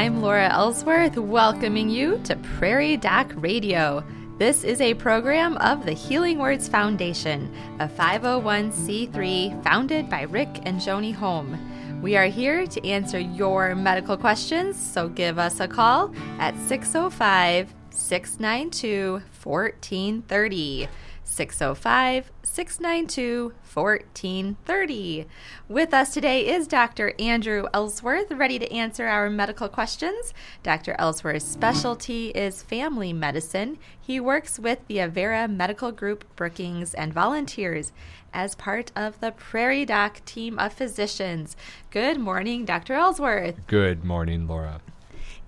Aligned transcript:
I'm 0.00 0.22
Laura 0.22 0.48
Ellsworth, 0.48 1.18
welcoming 1.18 1.90
you 1.90 2.18
to 2.24 2.34
Prairie 2.34 2.96
Doc 2.96 3.34
Radio. 3.36 4.02
This 4.38 4.64
is 4.64 4.80
a 4.80 4.94
program 4.94 5.58
of 5.58 5.84
the 5.84 5.92
Healing 5.92 6.38
Words 6.38 6.68
Foundation, 6.68 7.54
a 7.80 7.86
501c3 7.86 9.62
founded 9.62 10.08
by 10.08 10.22
Rick 10.22 10.48
and 10.62 10.80
Joni 10.80 11.14
Holm. 11.14 12.00
We 12.00 12.16
are 12.16 12.24
here 12.24 12.66
to 12.66 12.88
answer 12.88 13.18
your 13.18 13.74
medical 13.74 14.16
questions, 14.16 14.74
so 14.78 15.06
give 15.06 15.38
us 15.38 15.60
a 15.60 15.68
call 15.68 16.14
at 16.38 16.56
605 16.66 17.74
692 17.90 19.20
1430. 19.42 20.88
605 21.40 22.30
692 22.42 23.54
1430. 23.72 25.26
With 25.70 25.94
us 25.94 26.12
today 26.12 26.46
is 26.46 26.66
Dr. 26.66 27.14
Andrew 27.18 27.64
Ellsworth, 27.72 28.30
ready 28.30 28.58
to 28.58 28.70
answer 28.70 29.06
our 29.06 29.30
medical 29.30 29.66
questions. 29.66 30.34
Dr. 30.62 30.94
Ellsworth's 30.98 31.46
specialty 31.46 32.28
is 32.28 32.62
family 32.62 33.14
medicine. 33.14 33.78
He 33.98 34.20
works 34.20 34.58
with 34.58 34.86
the 34.86 34.98
Avera 34.98 35.50
Medical 35.50 35.92
Group 35.92 36.26
Brookings 36.36 36.92
and 36.92 37.14
volunteers 37.14 37.90
as 38.34 38.54
part 38.54 38.92
of 38.94 39.18
the 39.20 39.30
Prairie 39.32 39.86
Doc 39.86 40.22
team 40.26 40.58
of 40.58 40.74
physicians. 40.74 41.56
Good 41.90 42.20
morning, 42.20 42.66
Dr. 42.66 42.92
Ellsworth. 42.92 43.66
Good 43.66 44.04
morning, 44.04 44.46
Laura 44.46 44.82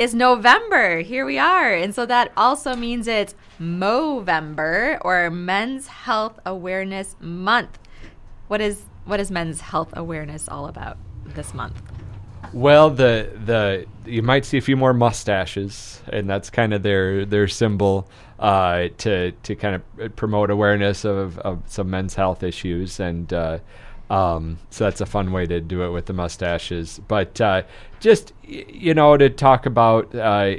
is 0.02 0.14
November. 0.14 0.98
Here 0.98 1.24
we 1.24 1.38
are. 1.38 1.72
And 1.72 1.94
so 1.94 2.04
that 2.06 2.32
also 2.36 2.74
means 2.74 3.06
it's 3.06 3.36
Movember 3.60 4.98
or 5.02 5.30
Men's 5.30 5.86
Health 5.86 6.40
Awareness 6.44 7.14
Month. 7.20 7.78
What 8.48 8.60
is 8.60 8.82
what 9.04 9.20
is 9.20 9.30
Men's 9.30 9.60
Health 9.60 9.92
Awareness 9.96 10.48
all 10.48 10.66
about 10.66 10.98
this 11.24 11.54
month? 11.54 11.80
Well, 12.52 12.90
the 12.90 13.30
the 13.44 13.86
you 14.04 14.22
might 14.22 14.44
see 14.44 14.58
a 14.58 14.60
few 14.60 14.76
more 14.76 14.92
mustaches, 14.92 16.02
and 16.12 16.28
that's 16.28 16.50
kind 16.50 16.74
of 16.74 16.82
their 16.82 17.24
their 17.24 17.46
symbol 17.46 18.10
uh, 18.40 18.88
to 18.98 19.30
to 19.30 19.54
kind 19.54 19.76
of 19.76 20.16
promote 20.16 20.50
awareness 20.50 21.04
of, 21.04 21.38
of 21.38 21.62
some 21.66 21.90
men's 21.90 22.14
health 22.14 22.42
issues, 22.42 22.98
and 22.98 23.32
uh, 23.32 23.58
um, 24.12 24.58
so 24.68 24.84
that's 24.84 25.00
a 25.00 25.06
fun 25.06 25.32
way 25.32 25.46
to 25.46 25.58
do 25.62 25.84
it 25.84 25.90
with 25.90 26.04
the 26.04 26.12
mustaches. 26.12 27.00
But 27.08 27.40
uh, 27.40 27.62
just 27.98 28.34
you 28.42 28.92
know 28.92 29.16
to 29.16 29.30
talk 29.30 29.64
about 29.64 30.14
uh, 30.14 30.56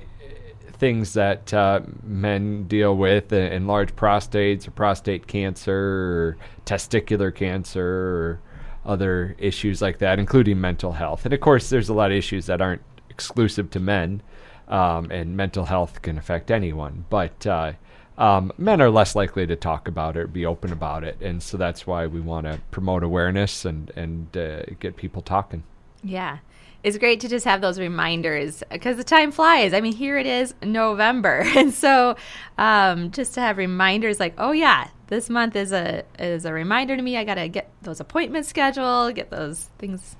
things 0.71 1.13
that 1.13 1.53
uh, 1.53 1.81
men 2.01 2.63
deal 2.67 2.97
with, 2.97 3.31
enlarged 3.31 3.95
prostates 3.95 4.67
or 4.67 4.71
prostate 4.71 5.27
cancer 5.27 5.71
or 5.71 6.37
testicular 6.65 7.33
cancer 7.33 7.85
or 7.85 8.41
other 8.85 9.35
issues 9.37 9.83
like 9.83 9.99
that, 9.99 10.17
including 10.17 10.59
mental 10.59 10.93
health. 10.93 11.23
And 11.23 11.33
of 11.33 11.39
course, 11.39 11.69
there's 11.69 11.89
a 11.89 11.93
lot 11.93 12.09
of 12.09 12.17
issues 12.17 12.47
that 12.47 12.59
aren't 12.59 12.81
exclusive 13.11 13.69
to 13.69 13.79
men, 13.79 14.23
um, 14.67 15.11
and 15.11 15.37
mental 15.37 15.65
health 15.65 16.01
can 16.01 16.17
affect 16.17 16.49
anyone. 16.49 17.05
But 17.11 17.45
uh, 17.45 17.73
um, 18.17 18.51
men 18.57 18.81
are 18.81 18.89
less 18.89 19.15
likely 19.15 19.47
to 19.47 19.55
talk 19.55 19.87
about 19.87 20.17
it, 20.17 20.31
be 20.31 20.45
open 20.45 20.71
about 20.71 21.03
it, 21.03 21.17
and 21.21 21.41
so 21.41 21.57
that's 21.57 21.87
why 21.87 22.07
we 22.07 22.19
want 22.19 22.45
to 22.45 22.59
promote 22.71 23.03
awareness 23.03 23.65
and 23.65 23.91
and 23.95 24.35
uh, 24.37 24.63
get 24.79 24.95
people 24.95 25.21
talking. 25.21 25.63
Yeah, 26.03 26.39
it's 26.83 26.97
great 26.97 27.19
to 27.21 27.29
just 27.29 27.45
have 27.45 27.61
those 27.61 27.79
reminders 27.79 28.63
because 28.69 28.97
the 28.97 29.03
time 29.03 29.31
flies. 29.31 29.73
I 29.73 29.81
mean, 29.81 29.93
here 29.93 30.17
it 30.17 30.27
is 30.27 30.53
November, 30.61 31.43
and 31.55 31.73
so 31.73 32.15
um, 32.57 33.11
just 33.11 33.33
to 33.35 33.41
have 33.41 33.57
reminders 33.57 34.19
like, 34.19 34.35
oh 34.37 34.51
yeah, 34.51 34.89
this 35.07 35.29
month 35.29 35.55
is 35.55 35.71
a 35.71 36.03
is 36.19 36.45
a 36.45 36.53
reminder 36.53 36.95
to 36.95 37.01
me. 37.01 37.17
I 37.17 37.23
got 37.23 37.35
to 37.35 37.47
get 37.47 37.71
those 37.81 37.99
appointments 37.99 38.49
scheduled, 38.49 39.15
get 39.15 39.29
those 39.29 39.69
things 39.77 40.15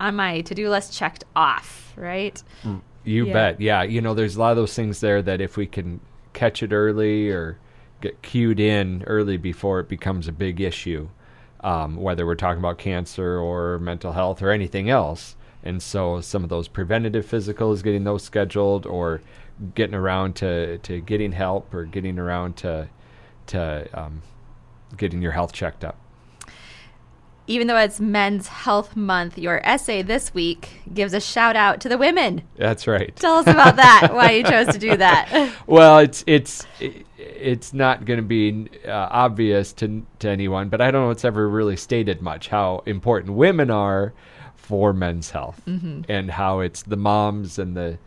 on 0.00 0.16
my 0.16 0.40
to 0.42 0.54
do 0.54 0.68
list 0.70 0.92
checked 0.92 1.24
off. 1.34 1.92
Right. 1.96 2.42
Mm, 2.62 2.80
you 3.04 3.26
yeah. 3.26 3.32
bet. 3.32 3.60
Yeah. 3.60 3.82
You 3.82 4.00
know, 4.00 4.14
there's 4.14 4.36
a 4.36 4.40
lot 4.40 4.50
of 4.50 4.56
those 4.56 4.74
things 4.74 5.00
there 5.00 5.22
that 5.22 5.40
if 5.40 5.56
we 5.56 5.66
can 5.66 6.00
catch 6.36 6.62
it 6.62 6.72
early 6.72 7.30
or 7.30 7.58
get 8.00 8.22
cued 8.22 8.60
in 8.60 9.02
early 9.06 9.36
before 9.36 9.80
it 9.80 9.88
becomes 9.88 10.28
a 10.28 10.32
big 10.32 10.60
issue, 10.60 11.08
um, 11.60 11.96
whether 11.96 12.24
we're 12.24 12.34
talking 12.36 12.60
about 12.60 12.78
cancer 12.78 13.38
or 13.38 13.78
mental 13.80 14.12
health 14.12 14.40
or 14.42 14.50
anything 14.50 14.88
else 14.88 15.34
and 15.66 15.82
so 15.82 16.20
some 16.20 16.44
of 16.44 16.48
those 16.48 16.68
preventative 16.68 17.26
physicals, 17.26 17.82
getting 17.82 18.04
those 18.04 18.22
scheduled, 18.22 18.86
or 18.86 19.20
getting 19.74 19.96
around 19.96 20.36
to, 20.36 20.78
to 20.78 21.00
getting 21.00 21.32
help, 21.32 21.74
or 21.74 21.84
getting 21.84 22.18
around 22.20 22.56
to 22.58 22.88
to 23.48 23.88
um, 23.92 24.22
getting 24.96 25.20
your 25.20 25.32
health 25.32 25.52
checked 25.52 25.84
up. 25.84 25.96
Even 27.46 27.66
though 27.66 27.76
it's 27.76 28.00
Men's 28.00 28.48
Health 28.48 28.96
Month, 28.96 29.38
your 29.38 29.60
essay 29.64 30.02
this 30.02 30.34
week 30.34 30.80
gives 30.92 31.12
a 31.12 31.20
shout 31.20 31.54
out 31.54 31.80
to 31.82 31.88
the 31.88 31.96
women. 31.96 32.42
That's 32.56 32.86
right. 32.86 33.14
Tell 33.16 33.36
us 33.36 33.46
about 33.46 33.76
that. 33.76 34.08
why 34.12 34.32
you 34.32 34.44
chose 34.44 34.66
to 34.68 34.78
do 34.78 34.96
that? 34.96 35.52
well, 35.66 35.98
it's 35.98 36.24
it's 36.26 36.66
it's 37.18 37.72
not 37.72 38.04
going 38.04 38.18
to 38.18 38.26
be 38.26 38.68
uh, 38.86 39.08
obvious 39.10 39.72
to 39.74 40.04
to 40.20 40.28
anyone, 40.28 40.68
but 40.68 40.80
I 40.80 40.90
don't 40.90 41.04
know 41.04 41.10
it's 41.10 41.24
ever 41.24 41.48
really 41.48 41.76
stated 41.76 42.20
much 42.20 42.48
how 42.48 42.82
important 42.86 43.34
women 43.34 43.70
are 43.70 44.12
for 44.66 44.92
men's 44.92 45.30
health 45.30 45.62
mm-hmm. 45.64 46.00
and 46.08 46.28
how 46.28 46.58
it's 46.58 46.82
the 46.82 46.96
moms 46.96 47.58
and 47.60 47.76
the 47.76 47.98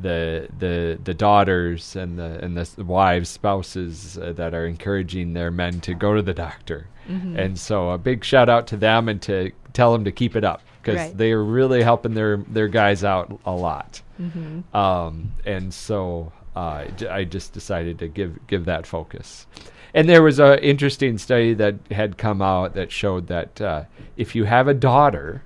the 0.00 0.48
the 0.58 0.98
the 1.02 1.14
daughters 1.14 1.96
and 1.96 2.18
the 2.18 2.42
and 2.42 2.56
the 2.56 2.84
wives 2.84 3.28
spouses 3.28 4.18
uh, 4.18 4.32
that 4.32 4.54
are 4.54 4.66
encouraging 4.66 5.32
their 5.32 5.50
men 5.50 5.80
to 5.80 5.94
go 5.94 6.14
to 6.14 6.22
the 6.22 6.34
doctor 6.34 6.86
mm-hmm. 7.08 7.36
and 7.36 7.58
so 7.58 7.90
a 7.90 7.98
big 7.98 8.24
shout 8.24 8.48
out 8.48 8.66
to 8.66 8.76
them 8.76 9.08
and 9.08 9.20
to 9.22 9.50
tell 9.72 9.92
them 9.92 10.04
to 10.04 10.12
keep 10.12 10.36
it 10.36 10.44
up 10.44 10.62
because 10.80 10.98
right. 10.98 11.16
they 11.16 11.32
are 11.32 11.42
really 11.42 11.82
helping 11.82 12.14
their 12.14 12.38
their 12.48 12.68
guys 12.68 13.02
out 13.02 13.40
a 13.44 13.52
lot 13.52 14.00
mm-hmm. 14.20 14.76
um, 14.76 15.32
and 15.44 15.72
so 15.72 16.32
uh, 16.54 16.84
I 17.08 17.24
just 17.24 17.52
decided 17.52 17.98
to 17.98 18.08
give 18.08 18.46
give 18.46 18.64
that 18.66 18.86
focus 18.86 19.46
and 19.94 20.08
there 20.08 20.22
was 20.22 20.38
an 20.38 20.58
interesting 20.58 21.18
study 21.18 21.54
that 21.54 21.76
had 21.90 22.18
come 22.18 22.42
out 22.42 22.74
that 22.74 22.92
showed 22.92 23.26
that 23.28 23.60
uh, 23.60 23.84
if 24.16 24.34
you 24.34 24.44
have 24.44 24.68
a 24.68 24.74
daughter 24.74 25.42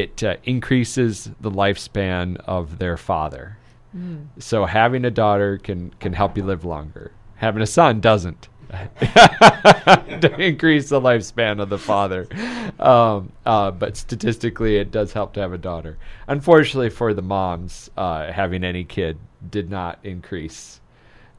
it 0.00 0.22
uh, 0.22 0.36
increases 0.44 1.30
the 1.40 1.50
lifespan 1.50 2.36
of 2.46 2.78
their 2.78 2.96
father. 2.96 3.58
Mm. 3.96 4.26
So 4.38 4.66
having 4.66 5.04
a 5.04 5.10
daughter 5.10 5.58
can 5.58 5.90
can 6.00 6.12
help 6.12 6.36
you 6.36 6.44
live 6.44 6.64
longer. 6.64 7.12
Having 7.36 7.62
a 7.62 7.66
son 7.66 8.00
doesn't. 8.00 8.48
to 9.00 10.34
increase 10.38 10.88
the 10.88 11.00
lifespan 11.00 11.60
of 11.60 11.68
the 11.68 11.78
father, 11.78 12.26
um, 12.80 13.30
uh, 13.46 13.70
but 13.70 13.96
statistically, 13.96 14.78
it 14.78 14.90
does 14.90 15.12
help 15.12 15.32
to 15.34 15.40
have 15.40 15.52
a 15.52 15.58
daughter. 15.58 15.96
Unfortunately, 16.26 16.90
for 16.90 17.14
the 17.14 17.22
moms, 17.22 17.90
uh, 17.96 18.32
having 18.32 18.64
any 18.64 18.82
kid 18.82 19.16
did 19.48 19.70
not 19.70 19.98
increase 20.02 20.80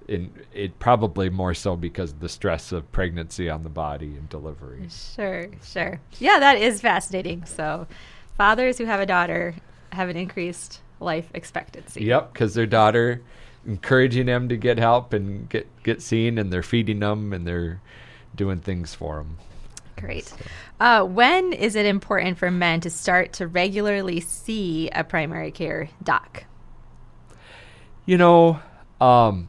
in 0.07 0.31
it 0.53 0.77
probably 0.79 1.29
more 1.29 1.53
so 1.53 1.75
because 1.75 2.11
of 2.11 2.19
the 2.19 2.29
stress 2.29 2.71
of 2.71 2.89
pregnancy 2.91 3.49
on 3.49 3.63
the 3.63 3.69
body 3.69 4.15
and 4.15 4.29
delivery. 4.29 4.87
Sure, 4.89 5.47
sure. 5.63 5.99
Yeah, 6.19 6.39
that 6.39 6.57
is 6.57 6.81
fascinating. 6.81 7.45
So 7.45 7.87
fathers 8.37 8.77
who 8.77 8.85
have 8.85 8.99
a 8.99 9.05
daughter 9.05 9.55
have 9.91 10.09
an 10.09 10.17
increased 10.17 10.81
life 10.99 11.29
expectancy. 11.33 12.03
Yep, 12.03 12.33
because 12.33 12.53
their 12.53 12.65
daughter 12.65 13.21
encouraging 13.65 14.27
them 14.27 14.49
to 14.49 14.57
get 14.57 14.77
help 14.77 15.13
and 15.13 15.49
get 15.49 15.67
get 15.83 16.01
seen, 16.01 16.37
and 16.37 16.51
they're 16.51 16.63
feeding 16.63 16.99
them 16.99 17.33
and 17.33 17.45
they're 17.47 17.81
doing 18.35 18.59
things 18.59 18.93
for 18.93 19.17
them. 19.17 19.37
Great. 19.97 20.25
So. 20.25 20.35
Uh, 20.79 21.03
when 21.03 21.53
is 21.53 21.75
it 21.75 21.85
important 21.85 22.37
for 22.37 22.51
men 22.51 22.81
to 22.81 22.89
start 22.89 23.33
to 23.33 23.47
regularly 23.47 24.19
see 24.19 24.89
a 24.89 25.03
primary 25.03 25.51
care 25.51 25.89
doc? 26.03 26.43
You 28.05 28.17
know, 28.17 28.59
um, 28.99 29.47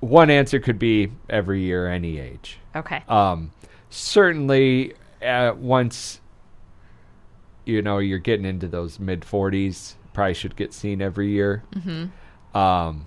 one 0.00 0.30
answer 0.30 0.58
could 0.58 0.78
be 0.78 1.12
every 1.28 1.62
year, 1.62 1.86
any 1.86 2.18
age. 2.18 2.58
Okay. 2.74 3.02
Um, 3.08 3.52
certainly, 3.90 4.94
uh, 5.22 5.52
once 5.56 6.20
you 7.64 7.82
know 7.82 7.98
you're 7.98 8.18
getting 8.18 8.46
into 8.46 8.68
those 8.68 8.98
mid 8.98 9.22
40s 9.22 9.94
probably 10.12 10.34
should 10.34 10.56
get 10.56 10.72
seen 10.72 11.00
every 11.00 11.30
year 11.30 11.62
mm-hmm. 11.74 12.56
um, 12.56 13.06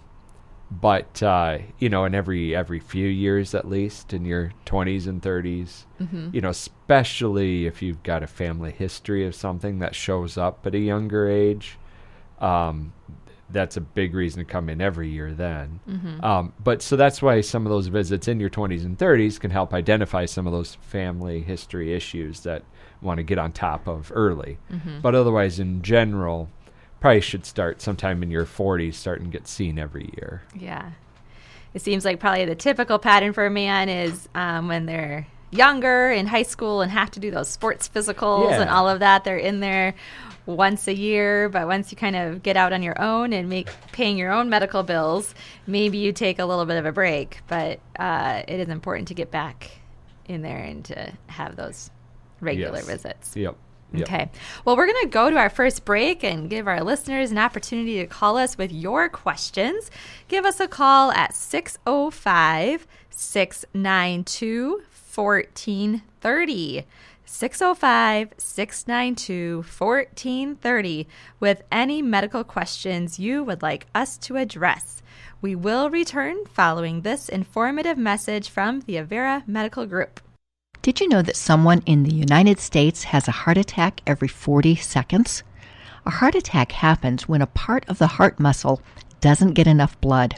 but 0.72 1.22
uh, 1.22 1.60
you 1.80 1.90
know 1.90 2.06
in 2.06 2.16
every 2.16 2.56
every 2.56 2.80
few 2.80 3.08
years 3.08 3.54
at 3.54 3.68
least 3.68 4.14
in 4.14 4.26
your 4.26 4.52
20s 4.66 5.08
and 5.08 5.22
30s 5.22 5.86
mm-hmm. 6.00 6.30
you 6.34 6.42
know 6.42 6.50
especially 6.50 7.66
if 7.66 7.82
you've 7.82 8.04
got 8.04 8.24
a 8.24 8.28
family 8.28 8.72
history 8.72 9.26
of 9.26 9.36
something 9.36 9.80
that 9.80 9.96
shows 9.96 10.38
up 10.38 10.66
at 10.66 10.74
a 10.74 10.80
younger 10.80 11.30
age 11.30 11.78
um, 12.40 12.94
that's 13.50 13.78
a 13.78 13.82
big 13.82 14.14
reason 14.16 14.40
to 14.40 14.52
come 14.52 14.70
in 14.70 14.82
every 14.82 15.10
year 15.10 15.32
then. 15.32 15.80
Mm-hmm. 15.88 16.24
Um, 16.24 16.54
but 16.64 16.82
so 16.82 16.96
that's 16.96 17.22
why 17.22 17.42
some 17.42 17.66
of 17.66 17.72
those 17.72 17.88
visits 17.88 18.28
in 18.28 18.40
your 18.40 18.50
20s 18.50 18.84
and 18.84 18.98
30s 18.98 19.40
can 19.40 19.52
help 19.52 19.74
identify 19.74 20.26
some 20.26 20.48
of 20.48 20.54
those 20.54 20.76
family 20.76 21.42
history 21.42 21.94
issues 21.94 22.42
that 22.42 22.64
want 23.06 23.18
to 23.20 23.24
get 23.24 23.38
on 23.38 23.52
top 23.52 23.88
of 23.88 24.12
early. 24.14 24.58
Mm-hmm. 24.72 25.02
But 25.02 25.16
otherwise, 25.16 25.60
in 25.60 25.82
general, 25.82 26.50
probably 27.00 27.22
should 27.22 27.46
start 27.46 27.82
sometime 27.82 28.24
in 28.24 28.32
your 28.32 28.46
40s, 28.46 28.96
start 28.96 29.22
and 29.22 29.32
get 29.32 29.48
seen 29.48 29.80
every 29.80 30.12
year. 30.18 30.42
Yeah. 30.56 30.92
It 31.74 31.82
seems 31.82 32.06
like 32.06 32.20
probably 32.20 32.46
the 32.46 32.56
typical 32.56 33.00
pattern 33.00 33.34
for 33.34 33.46
a 33.46 33.50
man 33.50 33.90
is 33.90 34.28
um, 34.34 34.68
when 34.68 34.86
they're 34.86 35.28
younger 35.52 36.12
in 36.12 36.26
high 36.26 36.44
school 36.44 36.82
and 36.82 36.92
have 36.92 37.12
to 37.12 37.20
do 37.20 37.32
those 37.32 37.48
sports 37.48 37.88
physicals 37.88 38.50
yeah. 38.50 38.62
and 38.62 38.70
all 38.70 38.90
of 38.90 39.00
that, 39.00 39.24
they're 39.24 39.38
in 39.38 39.60
there 39.60 39.94
once 40.46 40.88
a 40.88 40.94
year, 40.94 41.50
but 41.50 41.68
once 41.68 41.92
you 41.92 41.98
kind 41.98 42.16
of 42.16 42.44
get 42.44 42.56
out 42.56 42.72
on 42.72 42.84
your 42.84 43.00
own 43.02 43.34
and 43.34 43.50
make 43.50 43.70
paying 43.92 44.18
your 44.18 44.32
own 44.32 44.50
medical 44.50 44.84
bills, 44.84 45.34
maybe 45.66 45.98
you 45.98 46.12
take 46.12 46.40
a 46.40 46.46
little 46.46 46.66
bit 46.66 46.78
of 46.78 46.86
a 46.86 46.92
break. 46.92 47.40
But 47.48 47.80
uh, 47.98 48.44
it 48.48 48.60
is 48.60 48.70
important 48.70 49.08
to 49.10 49.14
get 49.14 49.32
back 49.32 49.72
in 50.26 50.42
there 50.42 50.60
and 50.60 50.84
to 50.86 51.14
have 51.28 51.56
those 51.56 51.90
regular 52.42 52.78
Yes. 52.80 52.86
visits. 52.88 53.36
Yep. 53.36 53.56
Yep. 53.94 54.08
Okay. 54.08 54.30
Well, 54.66 54.76
we're 54.76 54.88
going 54.88 55.04
to 55.04 55.10
go 55.10 55.30
to 55.30 55.38
our 55.38 55.50
first 55.50 55.86
break 55.86 56.24
and 56.24 56.50
give 56.50 56.68
our 56.68 56.84
listeners 56.84 57.32
an 57.32 57.38
opportunity 57.38 57.98
to 58.00 58.08
call 58.08 58.36
us 58.38 58.58
with 58.58 58.72
your 58.74 59.08
questions. 59.10 59.90
Give 60.28 60.44
us 60.44 60.60
a 60.60 60.68
call 60.68 61.12
at 61.12 61.34
605 61.36 62.88
692 63.12 64.82
1430. 65.14 66.86
605 67.28 68.34
692 68.38 69.56
1430 69.58 71.08
with 71.40 71.64
any 71.72 72.02
medical 72.02 72.44
questions 72.44 73.18
you 73.20 73.44
would 73.44 73.62
like 73.62 73.88
us 73.96 74.18
to 74.20 74.36
address. 74.38 75.02
We 75.42 75.56
will 75.56 75.90
return 75.90 76.46
following 76.46 77.02
this 77.02 77.28
informative 77.30 77.98
message 77.98 78.50
from 78.50 78.82
the 78.82 78.96
Avera 78.96 79.48
Medical 79.48 79.86
Group. 79.86 80.20
Did 80.86 81.02
you 81.02 81.08
know 81.08 81.24
that 81.24 81.36
someone 81.36 81.82
in 81.88 82.04
the 82.04 82.14
United 82.14 82.60
States 82.60 83.06
has 83.06 83.28
a 83.28 83.32
heart 83.42 83.58
attack 83.58 84.02
every 84.06 84.28
40 84.28 84.76
seconds? 84.76 85.42
A 86.06 86.12
heart 86.12 86.36
attack 86.36 86.74
happens 86.74 87.28
when 87.28 87.42
a 87.42 87.48
part 87.48 87.84
of 87.90 87.98
the 87.98 88.06
heart 88.22 88.40
muscle 88.40 88.84
doesn't 89.20 89.56
get 89.56 89.66
enough 89.66 90.00
blood. 90.00 90.36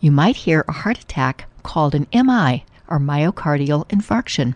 You 0.00 0.12
might 0.12 0.36
hear 0.36 0.64
a 0.68 0.72
heart 0.72 1.00
attack 1.00 1.48
called 1.64 1.96
an 1.96 2.06
MI 2.14 2.64
or 2.86 3.00
myocardial 3.00 3.84
infarction. 3.88 4.54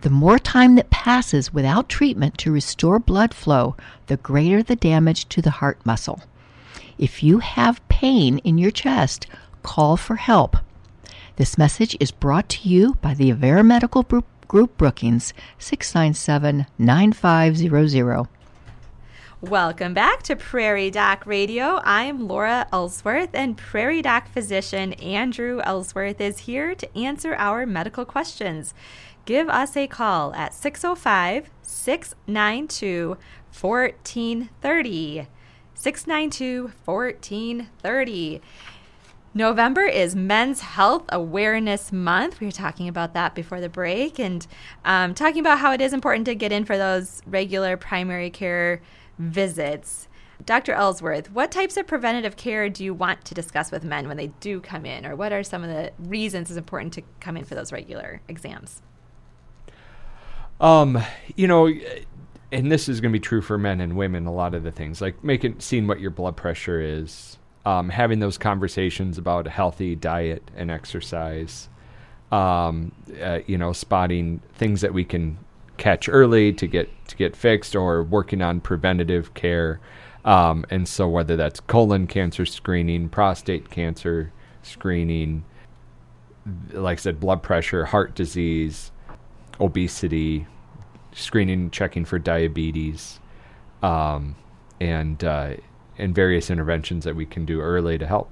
The 0.00 0.10
more 0.10 0.40
time 0.40 0.74
that 0.74 0.90
passes 0.90 1.54
without 1.54 1.88
treatment 1.88 2.36
to 2.38 2.50
restore 2.50 2.98
blood 2.98 3.32
flow, 3.32 3.76
the 4.08 4.16
greater 4.16 4.60
the 4.60 4.74
damage 4.74 5.28
to 5.28 5.40
the 5.40 5.62
heart 5.62 5.78
muscle. 5.86 6.20
If 6.98 7.22
you 7.22 7.38
have 7.38 7.86
pain 7.86 8.38
in 8.38 8.58
your 8.58 8.72
chest, 8.72 9.28
call 9.62 9.96
for 9.96 10.16
help. 10.16 10.56
This 11.36 11.58
message 11.58 11.94
is 12.00 12.12
brought 12.12 12.48
to 12.48 12.66
you 12.66 12.94
by 13.02 13.12
the 13.12 13.30
Avera 13.30 13.62
Medical 13.62 14.02
Group, 14.04 14.24
Group 14.48 14.78
Brookings, 14.78 15.34
697 15.58 16.64
9500. 16.78 18.26
Welcome 19.42 19.92
back 19.92 20.22
to 20.22 20.34
Prairie 20.34 20.90
Doc 20.90 21.26
Radio. 21.26 21.82
I'm 21.84 22.26
Laura 22.26 22.66
Ellsworth, 22.72 23.34
and 23.34 23.58
Prairie 23.58 24.00
Doc 24.00 24.28
physician 24.28 24.94
Andrew 24.94 25.60
Ellsworth 25.62 26.22
is 26.22 26.38
here 26.38 26.74
to 26.74 26.98
answer 26.98 27.34
our 27.34 27.66
medical 27.66 28.06
questions. 28.06 28.72
Give 29.26 29.50
us 29.50 29.76
a 29.76 29.86
call 29.86 30.32
at 30.32 30.54
605 30.54 31.50
692 31.60 33.18
1430. 33.52 35.26
692 35.74 36.72
1430. 36.86 38.40
November 39.36 39.82
is 39.82 40.16
Men's 40.16 40.62
Health 40.62 41.04
Awareness 41.10 41.92
Month. 41.92 42.40
We 42.40 42.46
were 42.46 42.52
talking 42.52 42.88
about 42.88 43.12
that 43.12 43.34
before 43.34 43.60
the 43.60 43.68
break 43.68 44.18
and 44.18 44.46
um, 44.86 45.12
talking 45.12 45.40
about 45.40 45.58
how 45.58 45.74
it 45.74 45.82
is 45.82 45.92
important 45.92 46.24
to 46.24 46.34
get 46.34 46.52
in 46.52 46.64
for 46.64 46.78
those 46.78 47.20
regular 47.26 47.76
primary 47.76 48.30
care 48.30 48.80
visits. 49.18 50.08
Dr. 50.46 50.72
Ellsworth, 50.72 51.30
what 51.32 51.52
types 51.52 51.76
of 51.76 51.86
preventative 51.86 52.38
care 52.38 52.70
do 52.70 52.82
you 52.82 52.94
want 52.94 53.26
to 53.26 53.34
discuss 53.34 53.70
with 53.70 53.84
men 53.84 54.08
when 54.08 54.16
they 54.16 54.28
do 54.40 54.58
come 54.58 54.86
in, 54.86 55.04
or 55.04 55.14
what 55.14 55.34
are 55.34 55.42
some 55.42 55.62
of 55.62 55.68
the 55.68 55.92
reasons 55.98 56.50
it's 56.50 56.56
important 56.56 56.94
to 56.94 57.02
come 57.20 57.36
in 57.36 57.44
for 57.44 57.54
those 57.54 57.72
regular 57.72 58.22
exams? 58.28 58.80
Um, 60.62 60.98
you 61.34 61.46
know, 61.46 61.70
and 62.50 62.72
this 62.72 62.88
is 62.88 63.02
going 63.02 63.12
to 63.12 63.18
be 63.18 63.20
true 63.20 63.42
for 63.42 63.58
men 63.58 63.82
and 63.82 63.98
women. 63.98 64.24
A 64.24 64.32
lot 64.32 64.54
of 64.54 64.62
the 64.62 64.72
things 64.72 65.02
like 65.02 65.22
making, 65.22 65.60
seeing 65.60 65.86
what 65.86 66.00
your 66.00 66.10
blood 66.10 66.38
pressure 66.38 66.80
is, 66.80 67.36
um, 67.66 67.88
having 67.88 68.20
those 68.20 68.38
conversations 68.38 69.18
about 69.18 69.48
a 69.48 69.50
healthy 69.50 69.96
diet 69.96 70.50
and 70.56 70.70
exercise. 70.70 71.68
Um, 72.30 72.92
uh, 73.20 73.40
you 73.46 73.58
know, 73.58 73.72
spotting 73.72 74.40
things 74.54 74.80
that 74.80 74.92
we 74.92 75.04
can 75.04 75.38
catch 75.76 76.08
early 76.08 76.52
to 76.54 76.66
get 76.66 76.88
to 77.08 77.16
get 77.16 77.36
fixed, 77.36 77.76
or 77.76 78.02
working 78.02 78.40
on 78.40 78.60
preventative 78.60 79.34
care. 79.34 79.80
Um, 80.24 80.64
and 80.70 80.88
so, 80.88 81.08
whether 81.08 81.36
that's 81.36 81.60
colon 81.60 82.06
cancer 82.06 82.46
screening, 82.46 83.08
prostate 83.08 83.70
cancer 83.70 84.32
screening, 84.62 85.44
like 86.72 86.98
I 86.98 87.00
said, 87.00 87.20
blood 87.20 87.42
pressure, 87.42 87.84
heart 87.84 88.14
disease, 88.14 88.90
obesity, 89.60 90.46
screening, 91.12 91.70
checking 91.70 92.04
for 92.04 92.18
diabetes, 92.18 93.20
um, 93.82 94.34
and 94.80 95.22
uh, 95.22 95.54
and 95.98 96.14
various 96.14 96.50
interventions 96.50 97.04
that 97.04 97.16
we 97.16 97.26
can 97.26 97.44
do 97.44 97.60
early 97.60 97.98
to 97.98 98.06
help. 98.06 98.30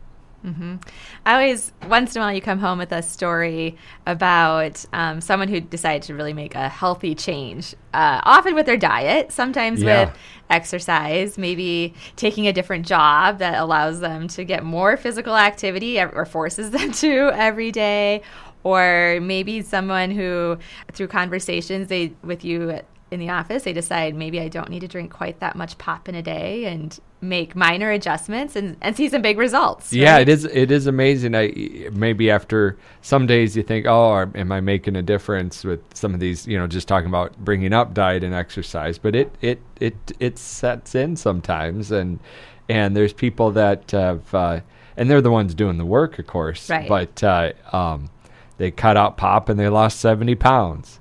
I 1.24 1.32
always, 1.32 1.72
once 1.88 2.14
in 2.14 2.20
a 2.20 2.24
while, 2.26 2.34
you 2.34 2.42
come 2.42 2.58
home 2.58 2.76
with 2.76 2.92
a 2.92 3.00
story 3.00 3.78
about 4.06 4.84
um, 4.92 5.22
someone 5.22 5.48
who 5.48 5.58
decided 5.58 6.02
to 6.02 6.14
really 6.14 6.34
make 6.34 6.54
a 6.54 6.68
healthy 6.68 7.14
change, 7.14 7.74
uh, 7.94 8.20
often 8.24 8.54
with 8.54 8.66
their 8.66 8.76
diet, 8.76 9.32
sometimes 9.32 9.82
Yeah. 9.82 10.04
with 10.04 10.18
exercise, 10.50 11.38
maybe 11.38 11.94
taking 12.16 12.46
a 12.46 12.52
different 12.52 12.86
job 12.86 13.38
that 13.38 13.58
allows 13.58 14.00
them 14.00 14.28
to 14.28 14.44
get 14.44 14.64
more 14.64 14.98
physical 14.98 15.34
activity 15.34 15.98
or 15.98 16.26
forces 16.26 16.70
them 16.72 16.92
to 16.92 17.30
every 17.32 17.72
day. 17.72 18.20
Or 18.64 19.20
maybe 19.22 19.62
someone 19.62 20.10
who, 20.10 20.58
through 20.92 21.08
conversations 21.08 21.88
they 21.88 22.12
with 22.22 22.44
you 22.44 22.80
in 23.10 23.20
the 23.20 23.30
office, 23.30 23.62
they 23.62 23.72
decide 23.72 24.14
maybe 24.14 24.40
I 24.40 24.48
don't 24.48 24.68
need 24.68 24.80
to 24.80 24.88
drink 24.88 25.10
quite 25.10 25.40
that 25.40 25.56
much 25.56 25.78
pop 25.78 26.08
in 26.08 26.14
a 26.14 26.22
day 26.22 26.64
and 26.66 26.98
make 27.28 27.56
minor 27.56 27.90
adjustments 27.90 28.56
and, 28.56 28.76
and 28.80 28.96
see 28.96 29.08
some 29.08 29.22
big 29.22 29.38
results. 29.38 29.92
Yeah, 29.92 30.18
it 30.18 30.28
is. 30.28 30.44
It 30.44 30.70
is 30.70 30.86
amazing. 30.86 31.34
I 31.34 31.88
maybe 31.92 32.30
after 32.30 32.76
some 33.02 33.26
days 33.26 33.56
you 33.56 33.62
think, 33.62 33.86
oh, 33.86 34.30
am 34.34 34.52
I 34.52 34.60
making 34.60 34.96
a 34.96 35.02
difference 35.02 35.64
with 35.64 35.80
some 35.94 36.14
of 36.14 36.20
these? 36.20 36.46
You 36.46 36.58
know, 36.58 36.66
just 36.66 36.88
talking 36.88 37.08
about 37.08 37.36
bringing 37.38 37.72
up 37.72 37.94
diet 37.94 38.22
and 38.22 38.34
exercise, 38.34 38.98
but 38.98 39.14
it 39.14 39.34
it 39.40 39.60
it 39.80 39.96
it 40.20 40.38
sets 40.38 40.94
in 40.94 41.16
sometimes, 41.16 41.90
and 41.90 42.20
and 42.68 42.96
there's 42.96 43.12
people 43.12 43.50
that 43.52 43.90
have, 43.90 44.34
uh, 44.34 44.60
and 44.96 45.10
they're 45.10 45.20
the 45.20 45.30
ones 45.30 45.54
doing 45.54 45.78
the 45.78 45.86
work, 45.86 46.18
of 46.18 46.26
course. 46.26 46.70
Right. 46.70 46.88
But 46.88 47.22
uh, 47.22 47.52
um, 47.72 48.10
they 48.58 48.70
cut 48.70 48.96
out 48.96 49.16
pop 49.16 49.48
and 49.48 49.58
they 49.58 49.68
lost 49.68 50.00
seventy 50.00 50.34
pounds. 50.34 51.00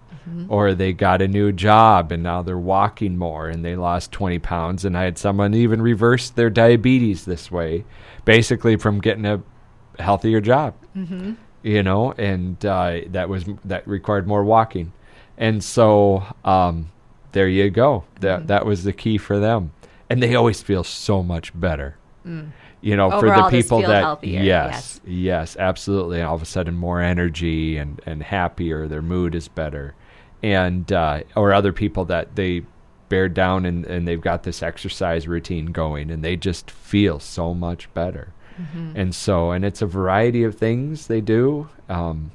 Or 0.49 0.73
they 0.73 0.93
got 0.93 1.21
a 1.21 1.27
new 1.27 1.51
job 1.51 2.11
and 2.11 2.23
now 2.23 2.41
they're 2.41 2.57
walking 2.57 3.17
more 3.17 3.49
and 3.49 3.63
they 3.63 3.75
lost 3.75 4.11
20 4.11 4.39
pounds. 4.39 4.85
And 4.85 4.97
I 4.97 5.03
had 5.03 5.17
someone 5.17 5.53
even 5.53 5.81
reverse 5.81 6.29
their 6.29 6.49
diabetes 6.49 7.25
this 7.25 7.51
way, 7.51 7.85
basically 8.25 8.77
from 8.77 9.01
getting 9.01 9.25
a 9.25 9.41
healthier 9.99 10.41
job, 10.41 10.75
mm-hmm. 10.95 11.33
you 11.61 11.83
know, 11.83 12.13
and 12.13 12.63
uh, 12.65 13.01
that 13.07 13.29
was 13.29 13.45
that 13.65 13.87
required 13.87 14.27
more 14.27 14.43
walking. 14.43 14.93
And 15.37 15.63
so 15.63 16.23
um, 16.45 16.91
there 17.31 17.47
you 17.47 17.69
go. 17.69 18.03
That 18.21 18.47
that 18.47 18.65
was 18.65 18.83
the 18.83 18.93
key 18.93 19.17
for 19.17 19.39
them, 19.39 19.71
and 20.09 20.21
they 20.21 20.35
always 20.35 20.61
feel 20.61 20.83
so 20.83 21.23
much 21.23 21.57
better. 21.59 21.97
You 22.81 22.97
know, 22.97 23.19
for 23.19 23.27
the 23.27 23.47
people 23.49 23.81
that 23.81 24.03
healthier, 24.03 24.41
yes, 24.41 24.99
yes, 25.05 25.55
absolutely. 25.57 26.19
And 26.19 26.27
all 26.27 26.35
of 26.35 26.41
a 26.41 26.45
sudden, 26.45 26.75
more 26.75 27.01
energy 27.01 27.77
and 27.77 28.01
and 28.05 28.21
happier. 28.21 28.87
Their 28.87 29.01
mood 29.01 29.35
is 29.35 29.47
better, 29.47 29.95
and 30.43 30.91
uh, 30.91 31.21
or 31.35 31.53
other 31.53 31.73
people 31.73 32.05
that 32.05 32.35
they 32.35 32.63
bear 33.09 33.29
down 33.29 33.65
and 33.65 33.85
and 33.85 34.07
they've 34.07 34.21
got 34.21 34.43
this 34.43 34.61
exercise 34.61 35.27
routine 35.27 35.67
going, 35.67 36.11
and 36.11 36.23
they 36.23 36.35
just 36.35 36.69
feel 36.69 37.19
so 37.19 37.53
much 37.55 37.91
better. 37.95 38.33
And 38.95 39.15
so, 39.15 39.49
and 39.49 39.65
it's 39.65 39.81
a 39.81 39.87
variety 39.87 40.43
of 40.43 40.55
things 40.55 41.07
they 41.07 41.21
do. 41.21 41.69
Um, 41.89 42.31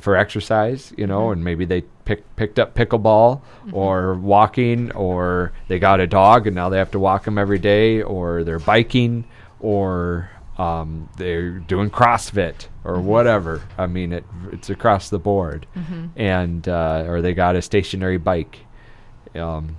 for 0.00 0.14
exercise, 0.14 0.92
you 0.96 1.06
know, 1.06 1.30
and 1.32 1.42
maybe 1.42 1.64
they 1.64 1.80
pick, 2.04 2.36
picked 2.36 2.58
up 2.58 2.74
pickleball 2.74 3.40
or 3.72 4.14
walking, 4.14 4.92
or 4.92 5.52
they 5.66 5.78
got 5.78 6.00
a 6.00 6.06
dog 6.06 6.46
and 6.46 6.54
now 6.54 6.68
they 6.68 6.78
have 6.78 6.90
to 6.92 6.98
walk 7.00 7.24
them 7.24 7.38
every 7.38 7.58
day, 7.58 8.02
or 8.02 8.44
they're 8.44 8.60
biking, 8.60 9.24
or 9.58 10.30
um, 10.58 11.08
they're 11.16 11.52
doing 11.52 11.88
CrossFit 11.90 12.66
or 12.84 13.00
whatever. 13.00 13.62
I 13.76 13.86
mean, 13.86 14.12
it, 14.12 14.24
it's 14.52 14.70
across 14.70 15.08
the 15.08 15.18
board, 15.18 15.66
and 16.16 16.68
uh, 16.68 17.04
or 17.06 17.22
they 17.22 17.34
got 17.34 17.56
a 17.56 17.62
stationary 17.62 18.18
bike. 18.18 18.58
Um, 19.34 19.78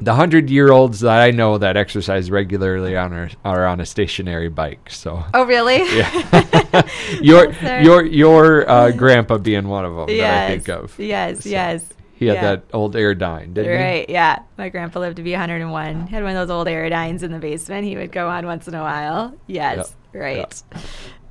the 0.00 0.14
hundred 0.14 0.48
year 0.48 0.72
olds 0.72 1.00
that 1.00 1.20
I 1.20 1.30
know 1.30 1.58
that 1.58 1.76
exercise 1.76 2.30
regularly 2.30 2.96
on 2.96 3.12
are, 3.12 3.30
are 3.44 3.66
on 3.66 3.80
a 3.80 3.86
stationary 3.86 4.48
bike. 4.48 4.88
So 4.90 5.22
Oh, 5.34 5.44
really? 5.44 5.78
yeah. 5.96 6.82
your 7.20 7.52
your 7.82 8.04
your 8.06 8.70
uh, 8.70 8.90
grandpa 8.92 9.36
being 9.38 9.68
one 9.68 9.84
of 9.84 9.94
them 9.94 10.16
that 10.16 10.44
I 10.44 10.48
think 10.48 10.68
of. 10.68 10.98
Yes, 10.98 11.44
So, 11.44 11.50
yes. 11.50 11.84
He 12.20 12.26
had 12.26 12.34
Yeah. 12.34 12.40
that 12.42 12.62
old 12.74 12.94
Airdyne, 12.94 13.54
didn't 13.54 13.76
he? 13.78 13.82
Right, 13.82 14.08
yeah. 14.10 14.40
My 14.58 14.68
grandpa 14.68 15.00
lived 15.00 15.16
to 15.16 15.22
be 15.22 15.32
101. 15.32 16.06
He 16.06 16.14
Had 16.14 16.22
one 16.22 16.36
of 16.36 16.46
those 16.46 16.54
old 16.54 16.66
Airdynes 16.68 17.22
in 17.22 17.32
the 17.32 17.38
basement. 17.38 17.86
He 17.86 17.96
would 17.96 18.12
go 18.12 18.28
on 18.28 18.44
once 18.44 18.68
in 18.68 18.74
a 18.74 18.82
while. 18.82 19.34
Yes, 19.46 19.96
Yep, 20.12 20.22
right. 20.22 20.62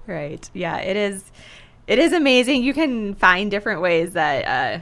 Right. 0.07 0.49
Yeah, 0.53 0.77
it 0.77 0.97
is 0.97 1.31
it 1.85 1.99
is 1.99 2.11
amazing. 2.11 2.63
You 2.63 2.73
can 2.73 3.13
find 3.13 3.51
different 3.51 3.81
ways 3.81 4.13
that 4.13 4.47
uh 4.47 4.81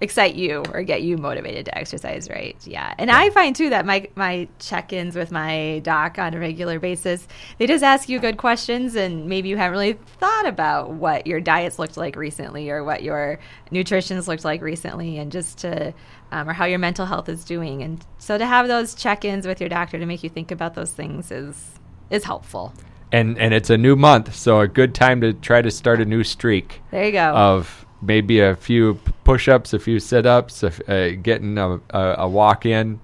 excite 0.00 0.34
you 0.34 0.62
or 0.72 0.82
get 0.82 1.02
you 1.02 1.18
motivated 1.18 1.66
to 1.66 1.76
exercise, 1.76 2.28
right? 2.30 2.56
Yeah. 2.66 2.94
And 2.98 3.10
I 3.10 3.30
find 3.30 3.54
too 3.54 3.70
that 3.70 3.84
my 3.84 4.08
my 4.16 4.48
check-ins 4.58 5.14
with 5.14 5.30
my 5.30 5.80
doc 5.84 6.18
on 6.18 6.34
a 6.34 6.38
regular 6.38 6.78
basis, 6.78 7.28
they 7.58 7.66
just 7.66 7.84
ask 7.84 8.08
you 8.08 8.18
good 8.18 8.38
questions 8.38 8.94
and 8.94 9.26
maybe 9.26 9.50
you 9.50 9.56
haven't 9.56 9.72
really 9.72 9.98
thought 10.18 10.46
about 10.46 10.92
what 10.92 11.26
your 11.26 11.40
diets 11.40 11.78
looked 11.78 11.96
like 11.96 12.16
recently 12.16 12.70
or 12.70 12.82
what 12.82 13.02
your 13.02 13.38
nutrition's 13.70 14.26
looked 14.26 14.44
like 14.44 14.62
recently 14.62 15.18
and 15.18 15.30
just 15.30 15.58
to 15.58 15.92
um, 16.32 16.48
or 16.48 16.52
how 16.52 16.64
your 16.64 16.78
mental 16.78 17.06
health 17.06 17.28
is 17.28 17.44
doing. 17.44 17.82
And 17.82 18.04
so 18.18 18.38
to 18.38 18.46
have 18.46 18.68
those 18.68 18.94
check-ins 18.94 19.46
with 19.46 19.60
your 19.60 19.68
doctor 19.68 19.98
to 19.98 20.06
make 20.06 20.22
you 20.22 20.30
think 20.30 20.50
about 20.50 20.74
those 20.74 20.92
things 20.92 21.30
is 21.30 21.78
is 22.08 22.24
helpful. 22.24 22.72
And 23.12 23.36
and 23.38 23.52
it's 23.52 23.68
a 23.68 23.76
new 23.76 23.96
month, 23.96 24.34
so 24.34 24.60
a 24.60 24.68
good 24.68 24.94
time 24.94 25.20
to 25.20 25.34
try 25.34 25.60
to 25.60 25.70
start 25.70 26.00
a 26.00 26.04
new 26.04 26.24
streak. 26.24 26.80
There 26.90 27.04
you 27.04 27.12
go. 27.12 27.34
Of 27.34 27.84
maybe 28.02 28.40
a 28.40 28.56
few 28.56 28.94
push-ups, 29.24 29.72
a 29.72 29.78
few 29.78 30.00
sit-ups, 30.00 30.64
uh, 30.64 31.12
getting 31.22 31.58
a, 31.58 31.80
a, 31.90 32.14
a 32.18 32.28
walk 32.28 32.66
in. 32.66 33.00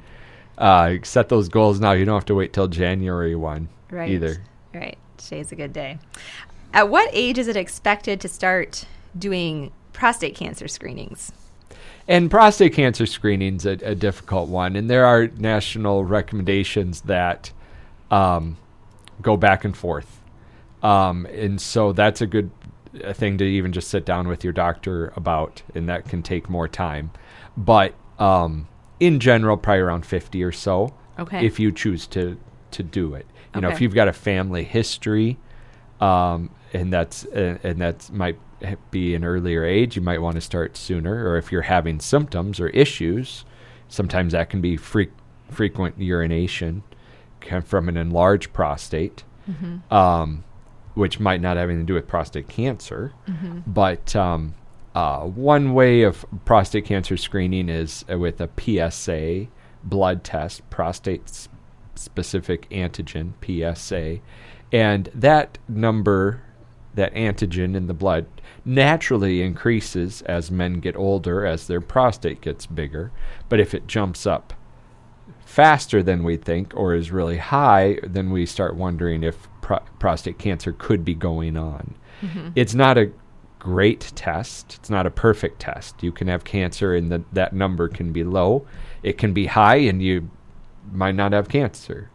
Uh, 0.59 0.97
set 1.03 1.29
those 1.29 1.49
goals 1.49 1.81
now. 1.81 1.93
You 1.93 2.05
don't 2.05 2.15
have 2.15 2.25
to 2.27 2.35
wait 2.35 2.53
till 2.53 2.67
January 2.67 3.35
one 3.35 3.69
right. 3.91 4.11
either. 4.11 4.43
Right. 4.73 4.97
Today's 5.19 5.53
a 5.53 5.57
good 5.57 5.73
day. 5.73 5.99
At 6.73 6.89
what 6.89 7.11
age 7.13 7.39
is 7.39 7.49
it 7.49 7.57
expected 7.57 8.21
to 8.23 8.29
start 8.29 8.87
doing 9.19 9.73
prostate 9.93 10.35
cancer 10.35 10.69
screenings? 10.69 11.33
And 12.09 12.31
prostate 12.31 12.73
cancer 12.73 13.05
screening's 13.05 13.67
a, 13.67 13.73
a 13.83 13.95
difficult 13.95 14.49
one, 14.49 14.77
and 14.77 14.89
there 14.89 15.05
are 15.05 15.27
national 15.27 16.05
recommendations 16.05 17.01
that 17.03 17.51
um, 18.11 18.57
go 19.21 19.37
back 19.37 19.65
and 19.65 19.77
forth. 19.77 20.21
Um, 20.83 21.27
and 21.27 21.61
so 21.61 21.93
that's 21.93 22.21
a 22.21 22.27
good 22.27 22.51
a 23.05 23.15
thing 23.15 23.39
to 23.39 23.45
even 23.45 23.73
just 23.73 23.89
sit 23.89 24.05
down 24.05 24.29
with 24.29 24.45
your 24.45 24.53
doctor 24.53 25.13
about, 25.17 25.63
and 25.75 25.89
that 25.89 26.09
can 26.09 26.23
take 26.23 26.49
more 26.49 26.69
time. 26.69 27.11
But 27.57 27.95
um, 28.19 28.69
in 29.01 29.21
general, 29.21 29.57
probably 29.57 29.81
around 29.81 30.07
50 30.07 30.43
or 30.43 30.53
so. 30.53 30.95
Okay. 31.19 31.47
If 31.47 31.59
you 31.59 31.73
choose 31.73 32.07
to 32.09 32.39
to 32.73 32.83
do 32.83 33.15
it, 33.15 33.27
you 33.55 33.63
know, 33.63 33.69
if 33.71 33.81
you've 33.81 33.95
got 33.95 34.07
a 34.07 34.13
family 34.13 34.65
history, 34.65 35.39
um, 36.01 36.51
and 36.75 36.93
that's 36.93 37.25
uh, 37.27 37.57
and 37.63 37.81
that's 37.81 38.11
might 38.11 38.39
be 38.91 39.15
an 39.15 39.25
earlier 39.25 39.65
age, 39.65 39.97
you 39.97 40.03
might 40.03 40.21
want 40.21 40.35
to 40.35 40.41
start 40.43 40.77
sooner. 40.77 41.27
Or 41.27 41.39
if 41.39 41.51
you're 41.51 41.63
having 41.63 42.01
symptoms 42.01 42.61
or 42.61 42.69
issues, 42.69 43.47
sometimes 43.89 44.33
that 44.33 44.51
can 44.51 44.61
be 44.61 44.77
fre- 44.77 45.13
frequent 45.51 45.99
urination 45.99 46.83
from 47.65 47.89
an 47.89 47.97
enlarged 47.97 48.53
prostate, 48.53 49.23
um, 49.91 50.45
which 50.97 51.21
might 51.21 51.41
not 51.43 51.57
have 51.59 51.69
anything 51.69 51.87
to 51.87 51.93
do 51.93 51.95
with 51.95 52.09
prostate 52.09 52.49
cancer. 52.49 53.13
But 53.67 54.17
um, 54.17 54.55
uh, 54.95 55.25
one 55.27 55.75
way 55.75 56.03
of 56.03 56.25
prostate 56.47 56.87
cancer 56.87 57.19
screening 57.19 57.69
is 57.69 58.05
uh, 58.11 58.19
with 58.19 58.41
a 58.41 58.49
PSA 58.59 59.49
blood 59.85 60.25
test, 60.25 60.69
prostate 60.71 61.49
specific 61.95 62.69
antigen, 62.71 63.35
PSA. 63.45 64.21
And 64.73 65.11
that 65.15 65.59
number, 65.69 66.43
that 66.95 67.15
antigen 67.15 67.77
in 67.77 67.89
the 67.89 67.95
blood, 67.95 68.27
naturally 68.65 69.43
increases 69.43 70.23
as 70.23 70.51
men 70.51 70.81
get 70.81 70.97
older, 70.97 71.45
as 71.45 71.67
their 71.67 71.83
prostate 71.83 72.41
gets 72.41 72.65
bigger. 72.65 73.13
But 73.51 73.61
if 73.61 73.75
it 73.75 73.87
jumps 73.87 74.27
up 74.27 74.55
faster 75.45 76.03
than 76.03 76.25
we 76.25 76.37
think 76.37 76.73
or 76.75 76.95
is 76.95 77.11
really 77.11 77.39
high, 77.39 77.99
then 78.03 78.31
we 78.31 78.47
start 78.47 78.77
wondering 78.77 79.23
if 79.23 79.47
pro- 79.67 79.83
prostate 79.99 80.39
cancer 80.39 80.73
could 80.73 81.05
be 81.05 81.13
going 81.13 81.57
on. 81.57 81.97
It's 82.55 82.73
not 82.73 82.97
a 82.97 83.11
great 83.59 84.13
test. 84.15 84.77
It's 84.79 84.89
not 84.89 85.07
a 85.07 85.11
perfect 85.11 85.61
test. 85.61 86.03
You 86.05 86.13
can 86.13 86.29
have 86.29 86.45
cancer 86.45 86.95
and 86.95 87.11
the, 87.11 87.25
that 87.33 87.53
number 87.53 87.89
can 87.89 88.13
be 88.13 88.23
low. 88.23 88.65
It 89.03 89.19
can 89.19 89.33
be 89.33 89.47
high 89.47 89.77
and 89.77 90.01
you 90.01 90.31
might 90.93 91.17
not 91.17 91.33
have 91.33 91.49
cancer. 91.49 92.11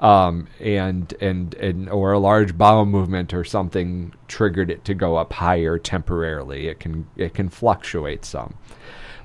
Um, 0.00 0.48
and, 0.58 1.12
and, 1.20 1.54
and, 1.56 1.90
or 1.90 2.12
a 2.12 2.18
large 2.18 2.56
bowel 2.56 2.86
movement 2.86 3.34
or 3.34 3.44
something 3.44 4.14
triggered 4.26 4.70
it 4.70 4.84
to 4.86 4.94
go 4.94 5.16
up 5.16 5.34
higher 5.34 5.78
temporarily. 5.78 6.66
It 6.68 6.80
can, 6.80 7.06
it 7.14 7.34
can 7.34 7.50
fluctuate 7.50 8.24
some. 8.24 8.54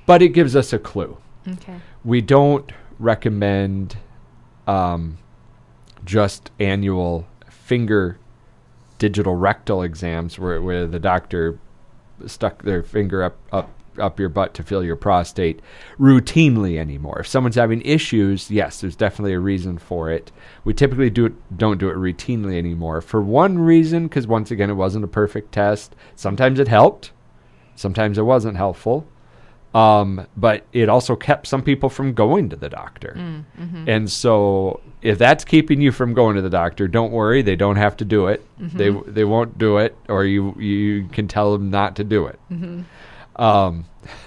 But 0.04 0.20
it 0.20 0.28
gives 0.28 0.54
us 0.54 0.72
a 0.74 0.78
clue 0.78 1.16
Okay. 1.48 1.80
we 2.04 2.20
don't 2.20 2.70
recommend 2.98 3.96
um, 4.66 5.16
just 6.04 6.50
annual 6.60 7.26
finger 7.72 8.18
digital 8.98 9.34
rectal 9.34 9.82
exams 9.82 10.38
where, 10.38 10.60
where 10.60 10.86
the 10.86 10.98
doctor 10.98 11.58
stuck 12.26 12.62
their 12.64 12.82
finger 12.82 13.22
up, 13.22 13.38
up 13.50 13.70
up 13.98 14.20
your 14.20 14.28
butt 14.28 14.52
to 14.52 14.62
feel 14.62 14.84
your 14.84 14.96
prostate 14.96 15.60
routinely 15.98 16.78
anymore. 16.78 17.20
If 17.20 17.26
someone's 17.26 17.56
having 17.56 17.80
issues, 17.82 18.50
yes, 18.50 18.80
there's 18.80 18.96
definitely 18.96 19.32
a 19.32 19.38
reason 19.38 19.78
for 19.78 20.10
it. 20.10 20.32
We 20.64 20.74
typically 20.74 21.08
do 21.08 21.26
it, 21.26 21.32
don't 21.56 21.78
do 21.78 21.88
it 21.88 21.96
routinely 21.96 22.58
anymore 22.58 23.00
for 23.00 23.22
one 23.22 23.58
reason 23.58 24.06
because 24.06 24.26
once 24.26 24.50
again 24.50 24.68
it 24.68 24.74
wasn't 24.74 25.04
a 25.04 25.08
perfect 25.08 25.52
test. 25.52 25.94
Sometimes 26.14 26.58
it 26.58 26.68
helped, 26.68 27.12
sometimes 27.74 28.18
it 28.18 28.22
wasn't 28.22 28.58
helpful. 28.58 29.06
Um, 29.74 30.26
but 30.36 30.66
it 30.72 30.88
also 30.90 31.16
kept 31.16 31.46
some 31.46 31.62
people 31.62 31.88
from 31.88 32.12
going 32.12 32.50
to 32.50 32.56
the 32.56 32.68
doctor. 32.68 33.16
And 33.86 34.10
so 34.10 34.80
if 35.00 35.18
that's 35.18 35.44
keeping 35.44 35.80
you 35.80 35.92
from 35.92 36.12
going 36.14 36.36
to 36.36 36.42
the 36.42 36.50
doctor, 36.50 36.86
don't 36.88 37.10
worry, 37.12 37.40
they 37.42 37.56
don't 37.56 37.76
have 37.76 37.96
to 37.98 38.04
do 38.04 38.26
it. 38.26 38.44
They 38.58 38.90
they 38.90 39.24
won't 39.24 39.56
do 39.58 39.78
it 39.78 39.96
or 40.08 40.24
you 40.24 40.54
you 40.60 41.08
can 41.12 41.26
tell 41.28 41.52
them 41.52 41.70
not 41.70 41.96
to 41.96 42.04
do 42.04 42.26
it. 42.26 42.38
Um, 43.36 43.86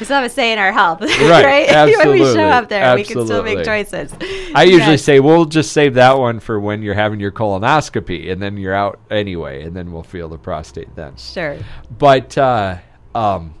We 0.00 0.06
still 0.06 0.16
have 0.16 0.24
a 0.24 0.28
say 0.28 0.52
in 0.52 0.58
our 0.58 0.72
health, 0.72 1.00
right? 1.02 1.68
Right, 1.70 1.96
when 1.98 2.10
we 2.10 2.18
show 2.18 2.48
up 2.48 2.68
there, 2.68 2.96
we 2.96 3.04
can 3.04 3.24
still 3.24 3.42
make 3.44 3.64
choices. 3.64 4.12
I 4.54 4.64
usually 4.64 4.92
Yes. 4.92 5.02
say 5.04 5.20
we'll 5.20 5.44
just 5.44 5.72
save 5.72 5.94
that 5.94 6.18
one 6.18 6.40
for 6.40 6.58
when 6.58 6.82
you're 6.82 6.94
having 6.94 7.20
your 7.20 7.30
colonoscopy 7.30 8.32
and 8.32 8.42
then 8.42 8.56
you're 8.56 8.74
out 8.74 8.98
anyway 9.10 9.62
and 9.62 9.76
then 9.76 9.92
we'll 9.92 10.02
feel 10.02 10.28
the 10.28 10.38
prostate 10.38 10.94
then. 10.96 11.16
Sure. 11.16 11.56
But 11.96 12.36
uh, 12.36 12.78
um, 13.14 13.54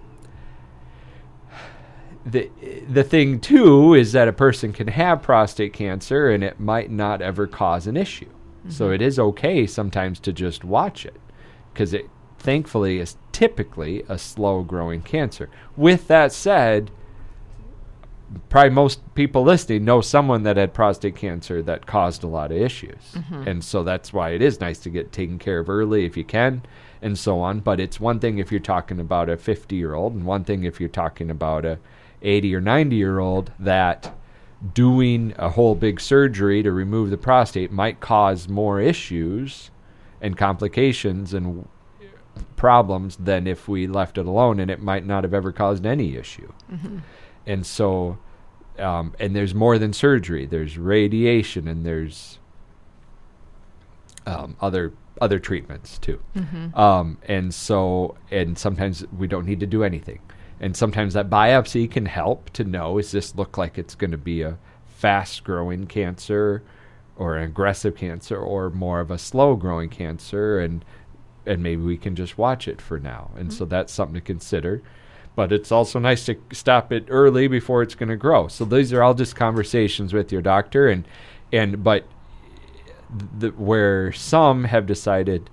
the 2.26 2.50
the 2.88 3.04
thing 3.04 3.38
too 3.38 3.94
is 3.94 4.12
that 4.12 4.28
a 4.28 4.32
person 4.32 4.72
can 4.72 4.88
have 4.88 5.22
prostate 5.22 5.72
cancer 5.72 6.30
and 6.30 6.42
it 6.42 6.58
might 6.58 6.90
not 6.90 7.20
ever 7.20 7.46
cause 7.46 7.86
an 7.86 7.96
issue. 7.96 8.30
So 8.68 8.86
mm-hmm. 8.86 8.94
it 8.94 9.02
is 9.02 9.18
okay 9.18 9.66
sometimes 9.66 10.18
to 10.20 10.32
just 10.32 10.64
watch 10.64 11.04
it 11.04 11.20
because 11.72 11.92
it 11.92 12.08
thankfully 12.38 12.98
is 12.98 13.16
typically 13.32 14.04
a 14.08 14.18
slow 14.18 14.62
growing 14.62 15.02
cancer. 15.02 15.50
With 15.76 16.08
that 16.08 16.32
said, 16.32 16.90
probably 18.48 18.70
most 18.70 19.14
people 19.14 19.42
listening 19.42 19.84
know 19.84 20.00
someone 20.00 20.44
that 20.44 20.56
had 20.56 20.72
prostate 20.72 21.16
cancer 21.16 21.62
that 21.62 21.86
caused 21.86 22.24
a 22.24 22.26
lot 22.26 22.52
of 22.52 22.56
issues. 22.56 23.12
Mm-hmm. 23.14 23.48
And 23.48 23.64
so 23.64 23.82
that's 23.82 24.12
why 24.12 24.30
it 24.30 24.40
is 24.40 24.60
nice 24.60 24.78
to 24.80 24.90
get 24.90 25.12
taken 25.12 25.38
care 25.38 25.58
of 25.58 25.68
early 25.68 26.06
if 26.06 26.16
you 26.16 26.24
can 26.24 26.62
and 27.02 27.18
so 27.18 27.40
on. 27.40 27.60
But 27.60 27.80
it's 27.80 28.00
one 28.00 28.18
thing 28.18 28.38
if 28.38 28.50
you're 28.50 28.60
talking 28.60 28.98
about 28.98 29.28
a 29.28 29.36
50 29.36 29.76
year 29.76 29.94
old, 29.94 30.14
and 30.14 30.24
one 30.24 30.44
thing 30.44 30.64
if 30.64 30.80
you're 30.80 30.88
talking 30.88 31.30
about 31.30 31.64
a 31.64 31.78
80 32.24 32.54
or 32.56 32.60
90 32.60 32.96
year 32.96 33.18
old 33.18 33.52
that 33.58 34.14
doing 34.72 35.34
a 35.36 35.50
whole 35.50 35.74
big 35.74 36.00
surgery 36.00 36.62
to 36.62 36.72
remove 36.72 37.10
the 37.10 37.18
prostate 37.18 37.70
might 37.70 38.00
cause 38.00 38.48
more 38.48 38.80
issues 38.80 39.70
and 40.22 40.36
complications 40.36 41.34
and 41.34 41.68
problems 42.56 43.16
than 43.16 43.46
if 43.46 43.68
we 43.68 43.86
left 43.86 44.16
it 44.16 44.24
alone 44.26 44.58
and 44.58 44.70
it 44.70 44.80
might 44.80 45.04
not 45.04 45.22
have 45.22 45.34
ever 45.34 45.52
caused 45.52 45.84
any 45.84 46.16
issue. 46.16 46.50
And 47.46 47.66
so, 47.66 48.18
um, 48.78 49.14
and 49.20 49.36
there's 49.36 49.54
more 49.54 49.78
than 49.78 49.92
surgery. 49.92 50.46
There's 50.46 50.78
radiation 50.78 51.68
and 51.68 51.84
there's 51.84 52.38
um, 54.26 54.56
other 54.60 54.94
other 55.20 55.38
treatments 55.38 55.98
too. 55.98 56.20
Um, 56.74 57.18
and 57.28 57.54
so, 57.54 58.16
and 58.30 58.58
sometimes 58.58 59.04
we 59.16 59.26
don't 59.28 59.46
need 59.46 59.60
to 59.60 59.66
do 59.66 59.84
anything. 59.84 60.20
And 60.60 60.76
sometimes 60.76 61.14
that 61.14 61.28
biopsy 61.28 61.90
can 61.90 62.06
help 62.06 62.50
to 62.50 62.64
know 62.64 62.98
is 62.98 63.10
this 63.10 63.34
look 63.34 63.58
like 63.58 63.78
it's 63.78 63.94
going 63.94 64.12
to 64.12 64.18
be 64.18 64.42
a 64.42 64.58
fast 64.86 65.44
growing 65.44 65.86
cancer 65.86 66.62
or 67.16 67.36
an 67.36 67.44
aggressive 67.44 67.96
cancer 67.96 68.36
or 68.36 68.70
more 68.70 69.00
of 69.00 69.10
a 69.10 69.18
slow 69.18 69.56
growing 69.56 69.88
cancer 69.88 70.58
and 70.58 70.84
and 71.46 71.62
maybe 71.62 71.82
we 71.82 71.98
can 71.98 72.16
just 72.16 72.38
watch 72.38 72.66
it 72.66 72.80
for 72.80 72.98
now. 72.98 73.30
And 73.36 73.52
so 73.52 73.64
mm-hmm. 73.64 73.70
that's 73.70 73.92
something 73.92 74.14
to 74.14 74.20
consider. 74.22 74.82
But 75.36 75.52
it's 75.52 75.70
also 75.70 75.98
nice 75.98 76.24
to 76.26 76.36
stop 76.52 76.90
it 76.90 77.04
early 77.08 77.48
before 77.48 77.82
it's 77.82 77.94
going 77.94 78.08
to 78.08 78.16
grow. 78.16 78.48
So 78.48 78.64
these 78.64 78.94
are 78.94 79.02
all 79.02 79.12
just 79.12 79.36
conversations 79.36 80.14
with 80.14 80.32
your 80.32 80.42
doctor 80.42 80.88
and 80.88 81.06
and 81.52 81.84
but 81.84 82.06
the, 83.38 83.50
where 83.50 84.12
some 84.12 84.64
have 84.64 84.86
decided, 84.86 85.50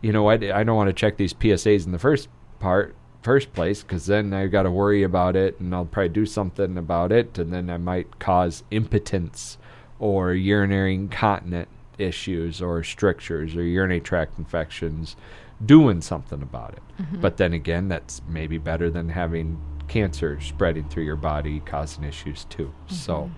you 0.00 0.12
know 0.12 0.22
what, 0.22 0.42
I 0.44 0.62
don't 0.64 0.76
want 0.76 0.88
to 0.88 0.94
check 0.94 1.16
these 1.16 1.34
PSAs 1.34 1.86
in 1.86 1.92
the 1.92 1.98
first 1.98 2.28
part, 2.58 2.94
first 3.22 3.52
place, 3.52 3.82
because 3.82 4.06
then 4.06 4.32
I 4.32 4.46
got 4.46 4.64
to 4.64 4.70
worry 4.70 5.02
about 5.02 5.36
it, 5.36 5.58
and 5.60 5.74
I'll 5.74 5.84
probably 5.84 6.10
do 6.10 6.26
something 6.26 6.76
about 6.76 7.12
it, 7.12 7.38
and 7.38 7.52
then 7.52 7.70
I 7.70 7.78
might 7.78 8.18
cause 8.18 8.64
impotence 8.70 9.58
or 9.98 10.32
urinary 10.32 10.94
incontinent 10.94 11.68
issues 11.98 12.60
or 12.60 12.82
strictures 12.82 13.54
or 13.56 13.62
urinary 13.62 14.00
tract 14.00 14.38
infections. 14.38 15.16
Doing 15.64 16.00
something 16.00 16.42
about 16.42 16.72
it, 16.72 16.82
but 17.20 17.36
then 17.36 17.52
again, 17.52 17.86
that's 17.86 18.20
maybe 18.26 18.58
better 18.58 18.90
than 18.90 19.08
having 19.10 19.60
cancer 19.86 20.40
spreading 20.40 20.88
through 20.88 21.04
your 21.04 21.14
body, 21.14 21.60
causing 21.60 22.02
issues 22.02 22.46
too. 22.46 22.74
So 22.88 23.30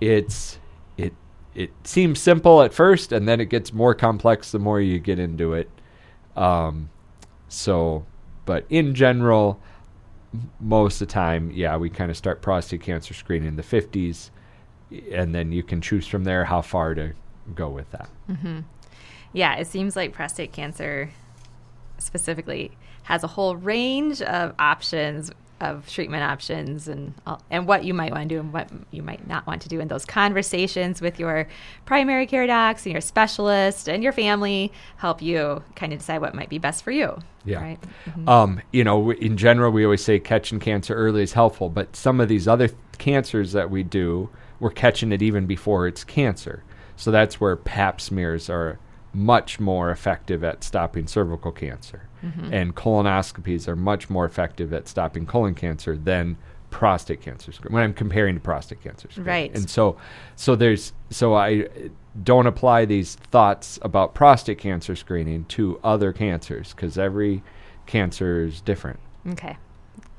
it's 0.00 0.58
it 0.96 1.14
it 1.54 1.70
seems 1.84 2.20
simple 2.20 2.62
at 2.62 2.74
first, 2.74 3.12
and 3.12 3.28
then 3.28 3.40
it 3.40 3.44
gets 3.44 3.72
more 3.72 3.94
complex 3.94 4.50
the 4.50 4.58
more 4.58 4.80
you 4.80 4.98
get 4.98 5.20
into 5.20 5.52
it. 5.52 5.70
Um, 6.34 6.90
so, 7.46 8.04
but 8.46 8.64
in 8.70 8.94
general, 8.94 9.60
most 10.58 11.02
of 11.02 11.08
the 11.08 11.12
time, 11.12 11.50
yeah, 11.50 11.76
we 11.76 11.90
kind 11.90 12.10
of 12.10 12.16
start 12.16 12.40
prostate 12.40 12.80
cancer 12.80 13.12
screening 13.12 13.48
in 13.48 13.56
the 13.56 13.62
50s, 13.62 14.30
and 15.12 15.34
then 15.34 15.52
you 15.52 15.62
can 15.62 15.80
choose 15.80 16.06
from 16.06 16.24
there 16.24 16.44
how 16.44 16.62
far 16.62 16.94
to 16.94 17.12
go 17.54 17.68
with 17.68 17.90
that. 17.90 18.08
Mm-hmm. 18.30 18.60
Yeah, 19.32 19.56
it 19.56 19.66
seems 19.66 19.96
like 19.96 20.12
prostate 20.12 20.52
cancer 20.52 21.10
specifically 21.98 22.72
has 23.04 23.22
a 23.22 23.28
whole 23.28 23.56
range 23.56 24.22
of 24.22 24.54
options 24.58 25.30
of 25.60 25.88
treatment 25.88 26.22
options 26.22 26.86
and 26.86 27.14
and 27.50 27.66
what 27.66 27.84
you 27.84 27.94
might 27.94 28.12
want 28.12 28.28
to 28.28 28.34
do 28.34 28.40
and 28.40 28.52
what 28.52 28.68
you 28.90 29.02
might 29.02 29.26
not 29.26 29.46
want 29.46 29.62
to 29.62 29.68
do 29.68 29.80
in 29.80 29.88
those 29.88 30.04
conversations 30.04 31.00
with 31.00 31.18
your 31.18 31.48
primary 31.86 32.26
care 32.26 32.46
docs 32.46 32.84
and 32.84 32.92
your 32.92 33.00
specialist 33.00 33.88
and 33.88 34.02
your 34.02 34.12
family 34.12 34.70
help 34.98 35.22
you 35.22 35.62
kind 35.74 35.94
of 35.94 35.98
decide 35.98 36.20
what 36.20 36.34
might 36.34 36.50
be 36.50 36.58
best 36.58 36.84
for 36.84 36.90
you. 36.90 37.16
Yeah. 37.46 37.62
Right. 37.62 37.78
Um, 38.26 38.60
you 38.72 38.84
know, 38.84 39.12
in 39.12 39.36
general, 39.36 39.70
we 39.70 39.84
always 39.84 40.04
say 40.04 40.18
catching 40.18 40.58
cancer 40.58 40.94
early 40.94 41.22
is 41.22 41.32
helpful, 41.32 41.70
but 41.70 41.94
some 41.94 42.20
of 42.20 42.28
these 42.28 42.48
other 42.48 42.68
th- 42.68 42.78
cancers 42.98 43.52
that 43.52 43.70
we 43.70 43.82
do, 43.82 44.28
we're 44.58 44.70
catching 44.70 45.12
it 45.12 45.22
even 45.22 45.46
before 45.46 45.86
it's 45.86 46.02
cancer. 46.02 46.64
So 46.96 47.10
that's 47.10 47.40
where 47.40 47.56
pap 47.56 48.00
smears 48.00 48.50
are 48.50 48.78
much 49.16 49.58
more 49.58 49.90
effective 49.90 50.44
at 50.44 50.62
stopping 50.62 51.06
cervical 51.06 51.50
cancer. 51.50 52.08
Mm-hmm. 52.22 52.52
And 52.52 52.76
colonoscopies 52.76 53.66
are 53.66 53.74
much 53.74 54.10
more 54.10 54.26
effective 54.26 54.72
at 54.72 54.88
stopping 54.88 55.26
colon 55.26 55.54
cancer 55.54 55.96
than 55.96 56.36
prostate 56.68 57.22
cancer 57.22 57.52
screen 57.52 57.72
when 57.72 57.82
I'm 57.82 57.94
comparing 57.94 58.34
to 58.34 58.40
prostate 58.40 58.82
cancer 58.82 59.08
screening. 59.10 59.28
Right. 59.28 59.54
And 59.54 59.70
so 59.70 59.96
so 60.34 60.54
there's 60.54 60.92
so 61.10 61.34
I 61.34 61.68
don't 62.22 62.46
apply 62.46 62.84
these 62.84 63.14
thoughts 63.14 63.78
about 63.82 64.14
prostate 64.14 64.58
cancer 64.58 64.94
screening 64.94 65.46
to 65.46 65.80
other 65.82 66.12
cancers 66.12 66.74
because 66.74 66.98
every 66.98 67.42
cancer 67.86 68.44
is 68.44 68.60
different. 68.60 69.00
Okay. 69.30 69.56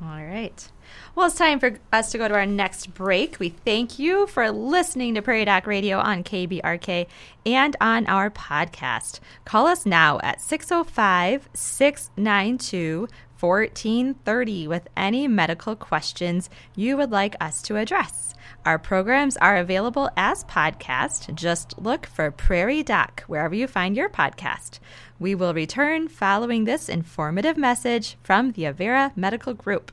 All 0.01 0.23
right. 0.23 0.71
Well, 1.17 1.25
it's 1.25 1.35
time 1.35 1.59
for 1.59 1.79
us 1.91 2.11
to 2.11 2.19
go 2.19 2.27
to 2.27 2.35
our 2.35 2.45
next 2.45 2.93
break. 2.93 3.39
We 3.39 3.49
thank 3.49 3.97
you 3.97 4.27
for 4.27 4.51
listening 4.51 5.15
to 5.15 5.23
Prairie 5.23 5.45
Doc 5.45 5.65
Radio 5.65 5.97
on 5.97 6.23
KBRK 6.23 7.07
and 7.43 7.75
on 7.81 8.05
our 8.05 8.29
podcast. 8.29 9.19
Call 9.43 9.65
us 9.65 9.83
now 9.83 10.19
at 10.21 10.39
605 10.41 11.49
692 11.55 13.07
1430 13.39 14.67
with 14.67 14.87
any 14.95 15.27
medical 15.27 15.75
questions 15.75 16.51
you 16.75 16.95
would 16.95 17.09
like 17.09 17.35
us 17.41 17.63
to 17.63 17.77
address. 17.77 18.35
Our 18.63 18.77
programs 18.77 19.37
are 19.37 19.57
available 19.57 20.11
as 20.15 20.43
podcast. 20.43 21.33
Just 21.33 21.79
look 21.79 22.05
for 22.05 22.29
Prairie 22.29 22.83
Doc 22.83 23.23
wherever 23.25 23.55
you 23.55 23.65
find 23.65 23.97
your 23.97 24.07
podcast. 24.07 24.77
We 25.17 25.33
will 25.33 25.55
return 25.55 26.09
following 26.09 26.65
this 26.65 26.87
informative 26.87 27.57
message 27.57 28.17
from 28.21 28.51
the 28.51 28.65
Avera 28.65 29.17
Medical 29.17 29.55
Group. 29.55 29.91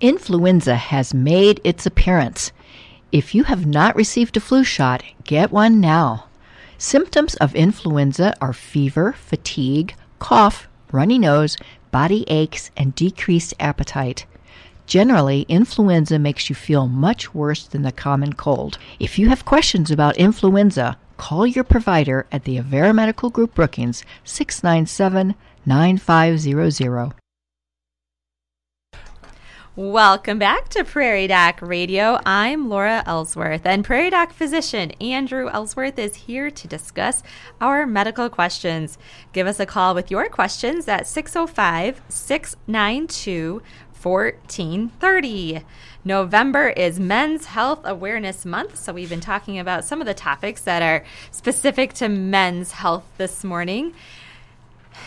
Influenza 0.00 0.74
has 0.74 1.14
made 1.14 1.58
its 1.64 1.86
appearance. 1.86 2.52
If 3.12 3.34
you 3.34 3.44
have 3.44 3.64
not 3.64 3.96
received 3.96 4.36
a 4.36 4.40
flu 4.40 4.62
shot, 4.62 5.02
get 5.24 5.50
one 5.50 5.80
now. 5.80 6.26
Symptoms 6.76 7.34
of 7.36 7.54
influenza 7.54 8.34
are 8.38 8.52
fever, 8.52 9.14
fatigue, 9.14 9.94
cough, 10.18 10.68
runny 10.92 11.18
nose, 11.18 11.56
body 11.90 12.26
aches, 12.28 12.70
and 12.76 12.94
decreased 12.94 13.54
appetite. 13.58 14.26
Generally, 14.84 15.46
influenza 15.48 16.18
makes 16.18 16.50
you 16.50 16.54
feel 16.54 16.86
much 16.86 17.34
worse 17.34 17.66
than 17.66 17.80
the 17.80 17.90
common 17.90 18.34
cold. 18.34 18.76
If 19.00 19.18
you 19.18 19.30
have 19.30 19.46
questions 19.46 19.90
about 19.90 20.18
influenza, 20.18 20.98
call 21.16 21.46
your 21.46 21.64
provider 21.64 22.26
at 22.30 22.44
the 22.44 22.58
Avera 22.58 22.94
Medical 22.94 23.30
Group 23.30 23.54
Brookings 23.54 24.04
697 24.24 25.34
9500. 25.64 27.14
Welcome 29.76 30.38
back 30.38 30.70
to 30.70 30.84
Prairie 30.84 31.26
Doc 31.26 31.60
Radio. 31.60 32.18
I'm 32.24 32.70
Laura 32.70 33.02
Ellsworth, 33.04 33.66
and 33.66 33.84
Prairie 33.84 34.08
Doc 34.08 34.32
physician 34.32 34.92
Andrew 35.02 35.50
Ellsworth 35.50 35.98
is 35.98 36.14
here 36.14 36.50
to 36.50 36.66
discuss 36.66 37.22
our 37.60 37.86
medical 37.86 38.30
questions. 38.30 38.96
Give 39.34 39.46
us 39.46 39.60
a 39.60 39.66
call 39.66 39.94
with 39.94 40.10
your 40.10 40.30
questions 40.30 40.88
at 40.88 41.06
605 41.06 42.00
692 42.08 43.60
1430. 44.02 45.64
November 46.06 46.68
is 46.68 46.98
Men's 46.98 47.46
Health 47.46 47.80
Awareness 47.84 48.46
Month, 48.46 48.78
so 48.78 48.94
we've 48.94 49.10
been 49.10 49.20
talking 49.20 49.58
about 49.58 49.84
some 49.84 50.00
of 50.00 50.06
the 50.06 50.14
topics 50.14 50.62
that 50.62 50.80
are 50.80 51.04
specific 51.30 51.92
to 51.94 52.08
men's 52.08 52.72
health 52.72 53.04
this 53.18 53.44
morning. 53.44 53.92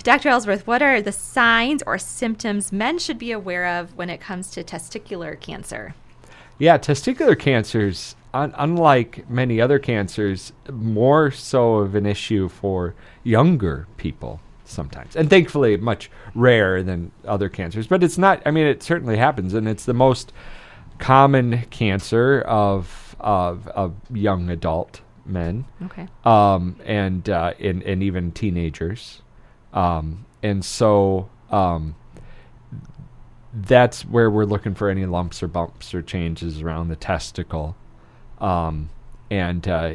Dr. 0.04 0.30
Ellsworth, 0.30 0.66
what 0.66 0.82
are 0.82 1.02
the 1.02 1.12
signs 1.12 1.84
or 1.86 1.98
symptoms 1.98 2.72
men 2.72 3.00
should 3.00 3.18
be 3.18 3.32
aware 3.32 3.68
of 3.68 3.96
when 3.96 4.10
it 4.10 4.20
comes 4.22 4.50
to 4.52 4.64
testicular 4.64 5.40
cancer? 5.40 5.94
Yeah, 6.58 6.78
testicular 6.78 7.38
cancers, 7.38 8.16
un- 8.34 8.54
unlike 8.58 9.30
many 9.30 9.62
other 9.62 9.80
cancers, 9.80 10.52
more 10.72 11.32
so 11.32 11.76
of 11.76 11.96
an 11.96 12.06
issue 12.06 12.50
for 12.50 12.96
younger 13.24 13.88
people 13.98 14.40
sometimes. 14.66 15.16
And 15.16 15.30
thankfully, 15.30 15.78
much 15.78 16.12
rarer 16.36 16.84
than 16.84 17.12
other 17.26 17.50
cancers. 17.50 17.88
But 17.88 18.04
it's 18.04 18.18
not, 18.18 18.42
I 18.46 18.52
mean, 18.52 18.68
it 18.68 18.84
certainly 18.84 19.18
happens. 19.18 19.54
And 19.54 19.68
it's 19.68 19.86
the 19.86 19.94
most 19.94 20.32
common 21.00 21.64
cancer 21.70 22.42
of, 22.42 23.16
of, 23.20 23.68
of 23.70 23.96
young 24.14 24.50
adult 24.50 25.02
men 25.26 25.66
Okay. 25.86 26.08
um, 26.26 26.76
and, 26.86 27.30
uh, 27.30 27.54
and, 27.60 27.82
and 27.84 28.04
even 28.04 28.32
teenagers. 28.32 29.22
Um, 29.74 30.26
and 30.42 30.64
so 30.64 31.30
um, 31.52 31.96
that's 33.54 34.04
where 34.04 34.30
we're 34.30 34.46
looking 34.46 34.76
for 34.76 34.90
any 34.90 35.06
lumps 35.06 35.44
or 35.44 35.48
bumps 35.48 35.94
or 35.94 36.02
changes 36.02 36.62
around 36.62 36.90
the 36.90 36.96
testicle. 36.96 37.76
Um, 38.40 38.90
and 39.30 39.68
uh, 39.68 39.94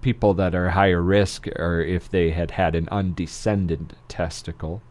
people 0.00 0.34
that 0.34 0.54
are 0.54 0.70
higher 0.70 1.02
risk 1.02 1.46
are 1.48 1.80
if 1.80 2.10
they 2.10 2.30
had 2.30 2.52
had 2.52 2.74
an 2.74 2.88
undescended 2.90 3.96
testicle. 4.08 4.82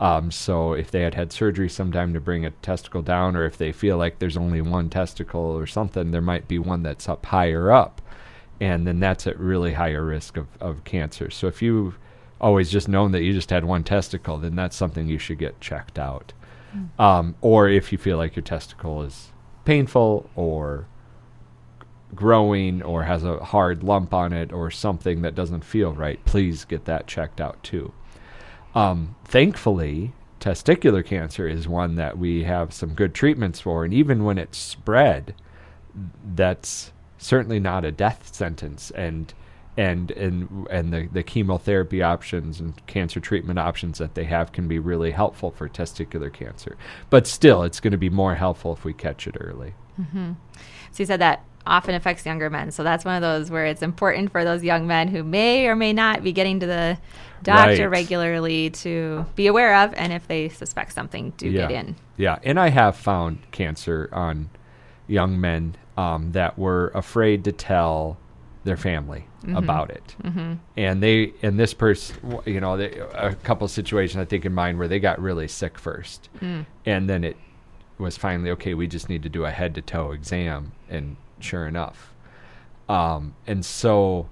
Um, 0.00 0.30
so 0.30 0.74
if 0.74 0.90
they 0.90 1.02
had 1.02 1.14
had 1.14 1.32
surgery 1.32 1.68
sometime 1.68 2.14
to 2.14 2.20
bring 2.20 2.44
a 2.44 2.50
testicle 2.50 3.02
down, 3.02 3.34
or 3.34 3.44
if 3.44 3.56
they 3.56 3.72
feel 3.72 3.96
like 3.96 4.18
there's 4.18 4.36
only 4.36 4.60
one 4.60 4.90
testicle 4.90 5.40
or 5.40 5.66
something, 5.66 6.12
there 6.12 6.20
might 6.20 6.46
be 6.46 6.58
one 6.58 6.84
that's 6.84 7.08
up 7.08 7.26
higher 7.26 7.72
up, 7.72 8.00
and 8.60 8.86
then 8.86 9.00
that's 9.00 9.26
at 9.26 9.38
really 9.40 9.72
higher 9.72 10.04
risk 10.04 10.36
of, 10.36 10.46
of 10.60 10.84
cancer. 10.84 11.30
So 11.30 11.48
if 11.48 11.62
you 11.62 11.94
always 12.40 12.70
just 12.70 12.88
known 12.88 13.12
that 13.12 13.22
you 13.22 13.32
just 13.32 13.50
had 13.50 13.64
one 13.64 13.84
testicle, 13.84 14.38
then 14.38 14.56
that's 14.56 14.76
something 14.76 15.08
you 15.08 15.18
should 15.18 15.38
get 15.38 15.60
checked 15.60 15.98
out. 15.98 16.32
Um, 16.98 17.34
or 17.40 17.68
if 17.68 17.92
you 17.92 17.98
feel 17.98 18.18
like 18.18 18.36
your 18.36 18.42
testicle 18.42 19.02
is 19.02 19.32
painful 19.64 20.28
or 20.36 20.86
growing 22.14 22.82
or 22.82 23.04
has 23.04 23.24
a 23.24 23.38
hard 23.38 23.82
lump 23.82 24.14
on 24.14 24.32
it 24.32 24.52
or 24.52 24.70
something 24.70 25.22
that 25.22 25.34
doesn't 25.34 25.64
feel 25.64 25.92
right, 25.92 26.22
please 26.24 26.64
get 26.64 26.84
that 26.84 27.06
checked 27.06 27.40
out 27.40 27.62
too. 27.62 27.92
Um, 28.74 29.16
thankfully, 29.24 30.12
testicular 30.40 31.04
cancer 31.04 31.48
is 31.48 31.66
one 31.66 31.96
that 31.96 32.18
we 32.18 32.44
have 32.44 32.72
some 32.72 32.94
good 32.94 33.14
treatments 33.14 33.60
for, 33.60 33.84
and 33.84 33.92
even 33.92 34.24
when 34.24 34.38
it's 34.38 34.58
spread, 34.58 35.34
that's 36.34 36.92
certainly 37.16 37.58
not 37.58 37.84
a 37.84 37.90
death 37.90 38.34
sentence. 38.34 38.90
And 38.92 39.32
and 39.78 40.10
and 40.10 40.66
and 40.70 40.92
the, 40.92 41.08
the 41.12 41.22
chemotherapy 41.22 42.02
options 42.02 42.58
and 42.58 42.84
cancer 42.88 43.20
treatment 43.20 43.60
options 43.60 43.98
that 43.98 44.14
they 44.14 44.24
have 44.24 44.50
can 44.50 44.66
be 44.66 44.80
really 44.80 45.12
helpful 45.12 45.52
for 45.52 45.68
testicular 45.68 46.32
cancer. 46.32 46.76
But 47.10 47.28
still, 47.28 47.62
it's 47.62 47.78
going 47.78 47.92
to 47.92 47.98
be 47.98 48.10
more 48.10 48.34
helpful 48.34 48.72
if 48.72 48.84
we 48.84 48.92
catch 48.92 49.26
it 49.28 49.36
early. 49.40 49.74
So 50.12 51.02
you 51.02 51.06
said 51.06 51.20
that 51.20 51.44
often 51.66 51.94
affects 51.94 52.26
younger 52.26 52.50
men. 52.50 52.70
So 52.72 52.82
that's 52.82 53.04
one 53.04 53.14
of 53.14 53.22
those 53.22 53.50
where 53.50 53.66
it's 53.66 53.82
important 53.82 54.32
for 54.32 54.44
those 54.44 54.64
young 54.64 54.86
men 54.86 55.08
who 55.08 55.22
may 55.22 55.66
or 55.66 55.76
may 55.76 55.92
not 55.92 56.24
be 56.24 56.32
getting 56.32 56.60
to 56.60 56.66
the 56.66 56.98
doctor 57.42 57.88
Right. 57.88 57.98
regularly 57.98 58.70
to 58.70 59.26
be 59.36 59.46
aware 59.46 59.76
of, 59.84 59.94
and 59.94 60.12
if 60.12 60.26
they 60.26 60.48
suspect 60.48 60.92
something, 60.92 61.30
do 61.36 61.48
yeah. 61.48 61.68
get 61.68 61.70
in. 61.70 61.96
Yeah, 62.16 62.38
and 62.42 62.58
I 62.58 62.70
have 62.70 62.96
found 62.96 63.50
cancer 63.52 64.08
on 64.12 64.50
young 65.06 65.40
men 65.40 65.76
um, 65.96 66.32
that 66.32 66.58
were 66.58 66.90
afraid 66.94 67.44
to 67.44 67.52
tell 67.52 68.16
their 68.68 68.76
family 68.76 69.24
about 69.56 69.90
it, 69.90 70.14
mm-hmm. 70.22 70.54
and 70.76 71.02
they 71.02 71.32
and 71.42 71.58
this 71.58 71.74
person, 71.74 72.38
you 72.44 72.60
know, 72.60 72.76
they, 72.76 72.90
a 73.14 73.34
couple 73.34 73.66
situations 73.66 74.20
I 74.20 74.26
think 74.26 74.44
in 74.44 74.54
mind 74.54 74.78
where 74.78 74.88
they 74.88 75.00
got 75.00 75.20
really 75.20 75.48
sick 75.48 75.78
first, 75.78 76.28
and 76.84 77.08
then 77.10 77.24
it 77.24 77.36
was 77.98 78.16
finally 78.16 78.50
okay. 78.50 78.74
We 78.74 78.86
just 78.86 79.08
need 79.08 79.22
to 79.22 79.28
do 79.28 79.44
a 79.44 79.50
head 79.50 79.74
to 79.76 79.82
toe 79.82 80.12
exam, 80.12 80.72
and 80.88 81.16
sure 81.40 81.66
enough, 81.66 82.14
um, 82.88 83.34
and 83.46 83.64
so. 83.64 84.28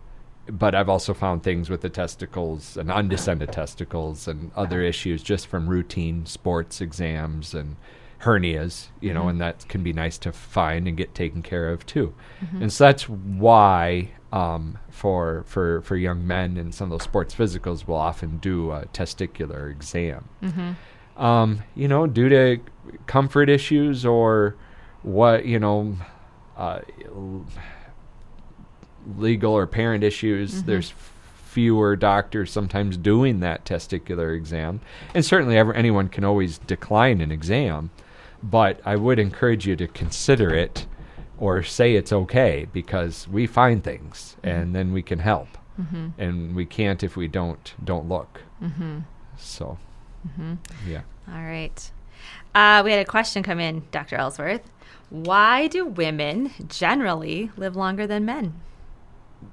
But 0.48 0.76
I've 0.76 0.88
also 0.88 1.12
found 1.12 1.42
things 1.42 1.68
with 1.68 1.80
the 1.80 1.88
testicles 1.88 2.76
and 2.76 2.88
undescended 2.88 3.50
testicles 3.50 4.28
and 4.28 4.52
other 4.54 4.80
issues 4.80 5.20
just 5.20 5.48
from 5.48 5.66
routine 5.68 6.24
sports 6.24 6.80
exams 6.80 7.52
and 7.52 7.74
hernias, 8.20 8.86
you 9.00 9.12
know, 9.12 9.28
and 9.28 9.40
that 9.40 9.68
can 9.68 9.82
be 9.82 9.92
nice 9.92 10.18
to 10.18 10.30
find 10.32 10.86
and 10.86 10.96
get 10.96 11.16
taken 11.16 11.42
care 11.42 11.70
of 11.70 11.84
too. 11.84 12.14
And 12.60 12.72
so 12.72 12.84
that's 12.84 13.08
why 13.08 14.12
um, 14.32 14.78
for 14.90 15.44
for 15.46 15.80
for 15.82 15.96
young 15.96 16.26
men 16.26 16.56
and 16.56 16.74
some 16.74 16.86
of 16.86 16.98
those 16.98 17.04
sports 17.04 17.34
physicals 17.34 17.86
will 17.86 17.96
often 17.96 18.38
do 18.38 18.70
a 18.72 18.86
testicular 18.86 19.70
exam. 19.70 20.28
Um, 21.16 21.62
you 21.74 21.88
know, 21.88 22.06
due 22.06 22.28
to 22.28 22.58
comfort 23.06 23.48
issues 23.48 24.04
or 24.04 24.54
what 25.02 25.46
you 25.46 25.58
know, 25.58 25.96
uh, 26.56 26.80
legal 29.16 29.52
or 29.52 29.66
parent 29.66 30.02
issues. 30.04 30.62
There's 30.64 30.92
fewer 31.44 31.96
doctors 31.96 32.50
sometimes 32.50 32.96
doing 32.98 33.40
that 33.40 33.64
testicular 33.64 34.36
exam, 34.36 34.80
and 35.14 35.24
certainly 35.24 35.56
ever, 35.56 35.72
anyone 35.72 36.08
can 36.08 36.24
always 36.24 36.58
decline 36.58 37.20
an 37.20 37.30
exam. 37.30 37.90
But 38.42 38.80
I 38.84 38.96
would 38.96 39.18
encourage 39.18 39.66
you 39.66 39.76
to 39.76 39.86
consider 39.88 40.54
it 40.54 40.86
or 41.38 41.62
say 41.62 41.94
it's 41.94 42.12
okay 42.12 42.66
because 42.72 43.28
we 43.28 43.46
find 43.46 43.82
things 43.84 44.36
and 44.42 44.74
then 44.74 44.92
we 44.92 45.02
can 45.02 45.18
help, 45.18 45.48
and 46.18 46.54
we 46.54 46.64
can't 46.64 47.02
if 47.02 47.16
we 47.16 47.28
don't 47.28 47.74
don't 47.84 48.08
look. 48.08 48.42
So, 49.36 49.78
yeah. 50.86 51.02
All 51.28 51.42
right. 51.44 51.90
Uh, 52.54 52.80
we 52.84 52.90
had 52.90 53.00
a 53.00 53.04
question 53.04 53.42
come 53.42 53.60
in, 53.60 53.82
Dr. 53.90 54.16
Ellsworth. 54.16 54.62
Why 55.10 55.66
do 55.68 55.84
women 55.84 56.50
generally 56.68 57.50
live 57.56 57.76
longer 57.76 58.06
than 58.06 58.24
men? 58.24 58.54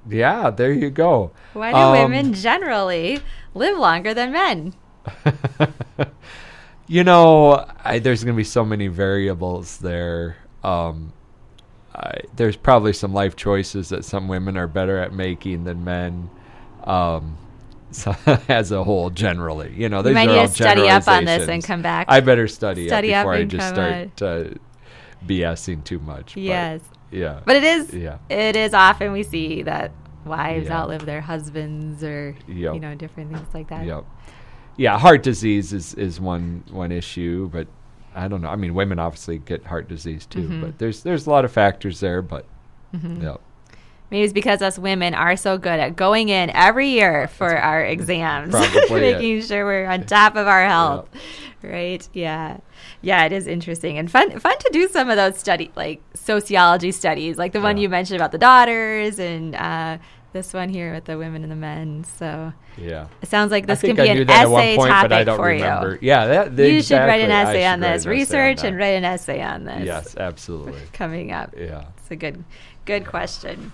Yeah, 0.08 0.48
there 0.50 0.72
you 0.72 0.88
go. 0.90 1.30
Why 1.52 1.70
do 1.72 1.76
Um, 1.76 1.92
women 1.92 2.32
generally 2.32 3.20
live 3.54 3.76
longer 3.78 4.14
than 4.14 4.32
men? 4.32 4.74
You 6.86 7.02
know, 7.02 7.64
I, 7.82 7.98
there's 7.98 8.22
going 8.24 8.34
to 8.34 8.36
be 8.36 8.44
so 8.44 8.62
many 8.62 8.88
variables 8.88 9.78
there. 9.78 10.36
Um, 10.62 11.14
I, 11.94 12.20
there's 12.36 12.56
probably 12.56 12.92
some 12.92 13.12
life 13.12 13.36
choices 13.36 13.90
that 13.90 14.04
some 14.04 14.26
women 14.28 14.56
are 14.56 14.66
better 14.66 14.98
at 14.98 15.12
making 15.12 15.64
than 15.64 15.84
men. 15.84 16.28
Um, 16.82 17.38
so 17.92 18.14
as 18.48 18.72
a 18.72 18.82
whole, 18.82 19.10
generally, 19.10 19.72
you 19.76 19.88
know, 19.88 20.02
You 20.04 20.12
might 20.14 20.28
are 20.28 20.32
need 20.32 20.38
all 20.38 20.48
to 20.48 20.52
study 20.52 20.88
up 20.88 21.06
on 21.06 21.24
this 21.24 21.48
and 21.48 21.62
come 21.62 21.82
back. 21.82 22.06
I 22.08 22.20
better 22.20 22.48
study, 22.48 22.88
Study 22.88 23.14
up 23.14 23.20
up 23.20 23.24
before 23.24 23.34
I 23.34 23.44
just 23.44 23.68
start 23.68 24.22
uh, 24.22 24.44
BSing 25.26 25.84
too 25.84 25.98
much. 26.00 26.34
but, 26.34 26.42
yes. 26.42 26.80
yeah. 27.12 27.40
But 27.44 27.56
it 27.56 27.62
is 27.64 27.94
Yeah. 27.94 28.18
it 28.28 28.56
is 28.56 28.74
often 28.74 29.12
we 29.12 29.22
see 29.22 29.62
that 29.62 29.92
wives 30.24 30.66
Yeah. 30.66 30.80
outlive 30.80 31.06
their 31.06 31.20
husbands 31.20 32.02
or 32.02 32.34
Yep. 32.48 32.74
you 32.74 32.80
know, 32.80 32.94
different 32.94 33.32
things 33.32 33.48
like 33.54 33.68
that. 33.68 33.86
Yep. 33.86 34.04
Yeah, 34.76 34.98
heart 34.98 35.22
disease 35.22 35.72
is, 35.72 35.94
is 35.94 36.20
one 36.20 36.64
one 36.70 36.90
issue, 36.90 37.48
but 37.52 37.68
I 38.14 38.28
don't 38.28 38.40
know. 38.42 38.48
I 38.48 38.56
mean, 38.56 38.74
women 38.74 38.98
obviously 38.98 39.38
get 39.38 39.64
heart 39.66 39.88
disease 39.88 40.26
too, 40.26 40.40
Mm-hmm. 40.42 40.60
but 40.62 40.78
there's 40.78 41.02
there's 41.02 41.26
a 41.26 41.30
lot 41.30 41.44
of 41.44 41.52
factors 41.52 42.00
there. 42.00 42.22
But 42.22 42.44
yep. 42.92 43.40
Maybe 44.10 44.22
it's 44.24 44.32
because 44.34 44.62
us 44.62 44.78
women 44.78 45.14
are 45.14 45.36
so 45.36 45.58
good 45.58 45.80
at 45.80 45.96
going 45.96 46.28
in 46.28 46.50
every 46.50 46.88
year 46.90 47.26
for 47.26 47.56
our 47.56 47.82
exams, 47.84 48.50
Probably 48.52 48.80
it. 49.08 49.16
making 49.16 49.42
sure 49.42 49.64
we're 49.64 49.86
on 49.86 50.04
top 50.04 50.36
of 50.36 50.46
our 50.46 50.64
health. 50.66 51.08
Right? 51.62 52.06
Yeah. 52.12 52.58
Yeah, 53.00 53.24
it 53.24 53.32
is 53.32 53.46
interesting 53.46 53.96
and 53.98 54.10
fun 54.10 54.38
fun 54.38 54.58
to 54.58 54.70
do 54.72 54.86
some 54.88 55.08
of 55.10 55.16
those 55.16 55.38
study 55.38 55.72
like 55.74 56.00
sociology 56.14 56.92
studies, 56.92 57.38
like 57.38 57.52
the 57.52 57.60
one 57.60 57.76
Yeah. 57.78 57.82
you 57.84 57.88
mentioned 57.88 58.16
about 58.20 58.30
the 58.32 58.38
daughters 58.38 59.18
and 59.18 59.54
uh, 59.56 59.98
this 60.34 60.52
one 60.52 60.68
here 60.68 60.92
with 60.92 61.06
the 61.06 61.16
women 61.16 61.42
and 61.42 61.50
the 61.50 61.56
men. 61.56 62.04
So 62.18 62.52
yeah. 62.76 63.06
it 63.22 63.30
sounds 63.30 63.50
like 63.50 63.66
this 63.66 63.80
could 63.80 63.96
be 63.96 64.08
an 64.08 64.26
that 64.26 64.42
at 64.42 64.50
one 64.50 64.62
essay 64.62 64.76
point, 64.76 64.90
topic 64.90 65.08
but 65.08 65.18
I 65.18 65.24
don't 65.24 65.36
for 65.38 65.46
remember. 65.46 65.92
you. 65.92 65.98
Yeah, 66.02 66.44
that 66.44 66.58
You 66.58 66.82
should 66.82 66.96
write 66.96 67.22
an 67.22 67.30
exactly. 67.30 67.32
I 67.32 67.62
essay 67.62 67.66
on 67.66 67.80
this. 67.80 68.02
essay 68.02 68.08
on 68.08 68.10
Research 68.10 68.64
and 68.64 68.76
write 68.76 68.88
an 68.88 69.04
essay 69.04 69.42
on 69.42 69.64
this. 69.64 69.86
Yes, 69.86 70.16
absolutely. 70.18 70.82
Coming 70.92 71.32
up. 71.32 71.54
Yeah. 71.56 71.86
It's 71.96 72.10
a 72.10 72.16
good, 72.16 72.44
good 72.84 73.06
question. 73.06 73.72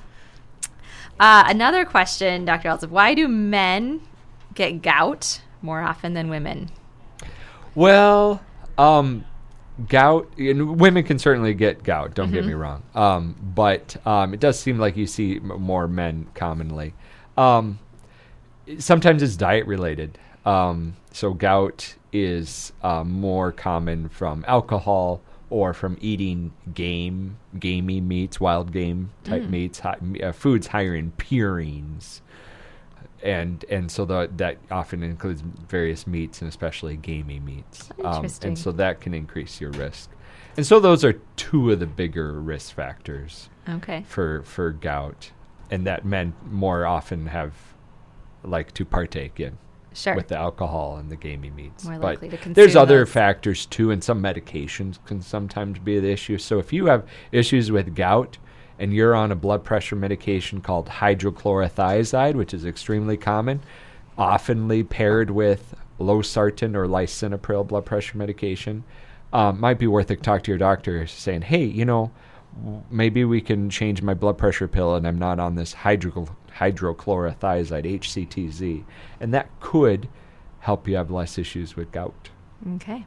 Uh, 1.18 1.44
another 1.48 1.84
question, 1.84 2.44
Dr. 2.44 2.68
Elson. 2.68 2.90
Why 2.90 3.14
do 3.14 3.26
men 3.26 4.02
get 4.54 4.82
gout 4.82 5.40
more 5.60 5.80
often 5.80 6.14
than 6.14 6.28
women? 6.28 6.70
Well, 7.74 8.42
um, 8.78 9.24
gout. 9.88 10.30
And 10.38 10.78
women 10.80 11.04
can 11.04 11.18
certainly 11.18 11.54
get 11.54 11.82
gout. 11.82 12.14
Don't 12.14 12.26
Mm-hmm. 12.26 12.34
get 12.34 12.44
me 12.46 12.54
wrong. 12.54 12.82
Um, 12.94 13.36
but 13.54 13.96
um, 14.06 14.34
it 14.34 14.40
does 14.40 14.58
seem 14.58 14.78
like 14.78 14.96
you 14.96 15.06
see 15.06 15.36
m- 15.36 15.60
more 15.60 15.86
men 15.88 16.26
commonly. 16.34 16.94
Um, 17.36 17.78
sometimes 18.78 19.22
it's 19.22 19.36
diet 19.36 19.66
related. 19.66 20.18
Um, 20.44 20.96
so 21.12 21.34
gout 21.34 21.94
is 22.12 22.72
uh, 22.82 23.04
more 23.04 23.52
common 23.52 24.08
from 24.08 24.44
alcohol 24.48 25.20
or 25.50 25.72
from 25.74 25.98
eating 26.00 26.52
game, 26.74 27.36
gamey 27.58 28.00
meats, 28.00 28.38
wild 28.40 28.72
game 28.72 29.10
type 29.24 29.42
meats, 29.44 29.80
hi, 29.80 29.96
uh, 30.22 30.30
foods 30.32 30.68
higher 30.68 30.94
in 30.94 31.10
purines 31.12 32.20
and 33.22 33.64
and 33.68 33.90
so 33.90 34.04
the, 34.04 34.30
that 34.36 34.56
often 34.70 35.02
includes 35.02 35.42
various 35.68 36.06
meats 36.06 36.40
and 36.42 36.48
especially 36.48 36.96
gamey 36.96 37.40
meats. 37.40 37.90
Um, 38.04 38.16
Interesting. 38.16 38.48
and 38.48 38.58
so 38.58 38.72
that 38.72 39.00
can 39.00 39.14
increase 39.14 39.60
your 39.60 39.70
risk. 39.72 40.10
And 40.56 40.66
so 40.66 40.80
those 40.80 41.04
are 41.04 41.14
two 41.36 41.70
of 41.70 41.80
the 41.80 41.86
bigger 41.86 42.40
risk 42.40 42.74
factors 42.74 43.48
Okay. 43.68 44.04
for 44.08 44.42
for 44.42 44.70
gout, 44.72 45.30
and 45.70 45.86
that 45.86 46.04
men 46.04 46.34
more 46.50 46.86
often 46.86 47.26
have 47.26 47.52
like 48.42 48.72
to 48.74 48.84
partake 48.84 49.38
in 49.38 49.58
Sure. 49.92 50.14
with 50.14 50.28
the 50.28 50.36
alcohol 50.36 50.96
and 50.96 51.10
the 51.10 51.16
gamey 51.16 51.50
meats. 51.50 51.84
More 51.84 51.94
but 51.98 52.02
likely 52.02 52.28
to 52.30 52.36
consume 52.36 52.54
there's 52.54 52.76
other 52.76 53.00
those. 53.00 53.12
factors 53.12 53.66
too, 53.66 53.90
and 53.90 54.02
some 54.02 54.22
medications 54.22 55.04
can 55.04 55.20
sometimes 55.20 55.78
be 55.78 55.98
the 56.00 56.10
issue. 56.10 56.38
So 56.38 56.58
if 56.58 56.72
you 56.72 56.86
have 56.86 57.04
issues 57.32 57.70
with 57.70 57.94
gout 57.94 58.38
and 58.80 58.94
you're 58.94 59.14
on 59.14 59.30
a 59.30 59.36
blood 59.36 59.62
pressure 59.62 59.94
medication 59.94 60.62
called 60.62 60.88
hydrochlorothiazide, 60.88 62.34
which 62.34 62.54
is 62.54 62.64
extremely 62.64 63.18
common, 63.18 63.60
oftenly 64.18 64.88
paired 64.88 65.30
with 65.30 65.74
losartan 66.00 66.74
or 66.74 66.86
lisinopril 66.86 67.68
blood 67.68 67.84
pressure 67.84 68.16
medication, 68.16 68.82
um, 69.34 69.60
might 69.60 69.78
be 69.78 69.86
worth 69.86 70.10
it 70.10 70.16
to 70.16 70.22
talk 70.22 70.42
to 70.42 70.50
your 70.50 70.58
doctor 70.58 71.06
saying, 71.06 71.42
hey, 71.42 71.62
you 71.62 71.84
know, 71.84 72.10
maybe 72.90 73.22
we 73.22 73.42
can 73.42 73.68
change 73.68 74.00
my 74.00 74.14
blood 74.14 74.38
pressure 74.38 74.66
pill 74.66 74.94
and 74.94 75.06
I'm 75.06 75.18
not 75.18 75.38
on 75.38 75.56
this 75.56 75.74
hydro- 75.74 76.34
hydrochlorothiazide, 76.56 78.00
HCTZ. 78.00 78.82
And 79.20 79.34
that 79.34 79.48
could 79.60 80.08
help 80.60 80.88
you 80.88 80.96
have 80.96 81.10
less 81.10 81.36
issues 81.36 81.76
with 81.76 81.92
gout. 81.92 82.30
Okay. 82.76 83.04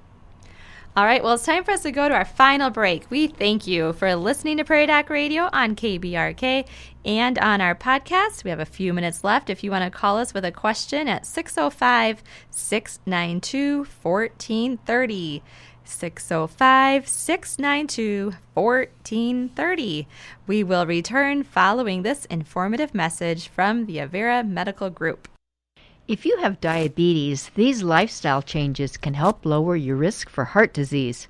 All 0.96 1.06
right. 1.06 1.24
Well, 1.24 1.34
it's 1.34 1.46
time 1.46 1.64
for 1.64 1.72
us 1.72 1.82
to 1.84 1.92
go 1.92 2.08
to 2.08 2.14
our 2.14 2.24
final 2.24 2.70
break. 2.70 3.10
We 3.10 3.26
thank 3.26 3.66
you 3.66 3.94
for 3.94 4.14
listening 4.14 4.58
to 4.58 4.64
Prairie 4.64 4.86
Doc 4.86 5.10
Radio 5.10 5.50
on 5.52 5.76
KBRK 5.76 6.68
and 7.04 7.40
on 7.40 7.62
our 7.62 7.74
podcast. 7.74 8.44
We 8.44 8.52
have 8.52 8.60
a 8.60 8.66
few 8.66 8.94
minutes 8.94 9.24
left. 9.24 9.50
If 9.50 9.64
you 9.64 9.72
want 9.72 9.84
to 9.84 9.90
call 9.90 10.20
us 10.20 10.36
with 10.36 10.46
a 10.46 10.52
question 10.52 11.08
at 11.08 11.26
605 11.26 12.22
692 12.52 13.78
1430. 14.04 15.44
605 15.84 17.08
692 17.08 18.34
1430. 18.54 20.08
We 20.46 20.64
will 20.64 20.86
return 20.86 21.42
following 21.42 22.04
this 22.04 22.26
informative 22.26 22.94
message 22.94 23.48
from 23.48 23.88
the 23.88 23.98
Avera 23.98 24.48
Medical 24.48 24.92
Group. 24.92 25.28
If 26.06 26.26
you 26.26 26.38
have 26.39 26.60
diabetes, 26.60 27.50
these 27.56 27.82
lifestyle 27.82 28.42
changes 28.42 28.98
can 28.98 29.13
help 29.13 29.46
lower 29.46 29.78
your 29.78 29.96
risk 29.96 30.28
for 30.28 30.44
heart 30.44 30.74
disease. 30.74 31.30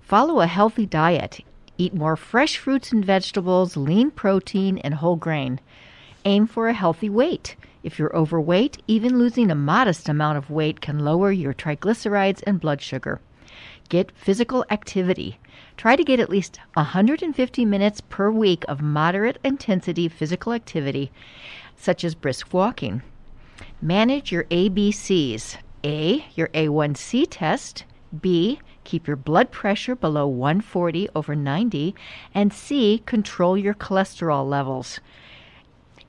Follow 0.00 0.40
a 0.40 0.48
healthy 0.48 0.86
diet. 0.86 1.38
Eat 1.78 1.94
more 1.94 2.16
fresh 2.16 2.56
fruits 2.56 2.90
and 2.90 3.04
vegetables, 3.04 3.76
lean 3.76 4.10
protein, 4.10 4.78
and 4.78 4.94
whole 4.94 5.14
grain. 5.14 5.60
Aim 6.24 6.48
for 6.48 6.66
a 6.66 6.72
healthy 6.72 7.08
weight. 7.08 7.54
If 7.84 7.96
you're 7.96 8.14
overweight, 8.16 8.82
even 8.88 9.20
losing 9.20 9.52
a 9.52 9.54
modest 9.54 10.08
amount 10.08 10.36
of 10.36 10.50
weight 10.50 10.80
can 10.80 10.98
lower 10.98 11.30
your 11.30 11.54
triglycerides 11.54 12.42
and 12.44 12.58
blood 12.58 12.82
sugar. 12.82 13.20
Get 13.88 14.10
physical 14.16 14.64
activity. 14.68 15.38
Try 15.76 15.94
to 15.94 16.02
get 16.02 16.18
at 16.18 16.28
least 16.28 16.58
150 16.74 17.64
minutes 17.64 18.00
per 18.00 18.32
week 18.32 18.64
of 18.66 18.82
moderate 18.82 19.38
intensity 19.44 20.08
physical 20.08 20.52
activity, 20.52 21.12
such 21.76 22.02
as 22.02 22.16
brisk 22.16 22.52
walking. 22.52 23.02
Manage 23.84 24.30
your 24.30 24.44
ABCs. 24.44 25.56
A, 25.82 26.24
your 26.36 26.46
A1C 26.54 27.26
test. 27.28 27.84
B, 28.20 28.60
keep 28.84 29.08
your 29.08 29.16
blood 29.16 29.50
pressure 29.50 29.96
below 29.96 30.24
140 30.28 31.08
over 31.16 31.34
90. 31.34 31.92
And 32.32 32.52
C, 32.52 33.02
control 33.06 33.58
your 33.58 33.74
cholesterol 33.74 34.48
levels. 34.48 35.00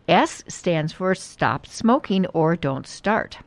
S 0.07 0.43
stands 0.47 0.93
for 0.93 1.15
stop 1.15 1.65
smoking 1.65 2.27
or 2.27 2.55
don't 2.55 2.85
start. 2.85 3.39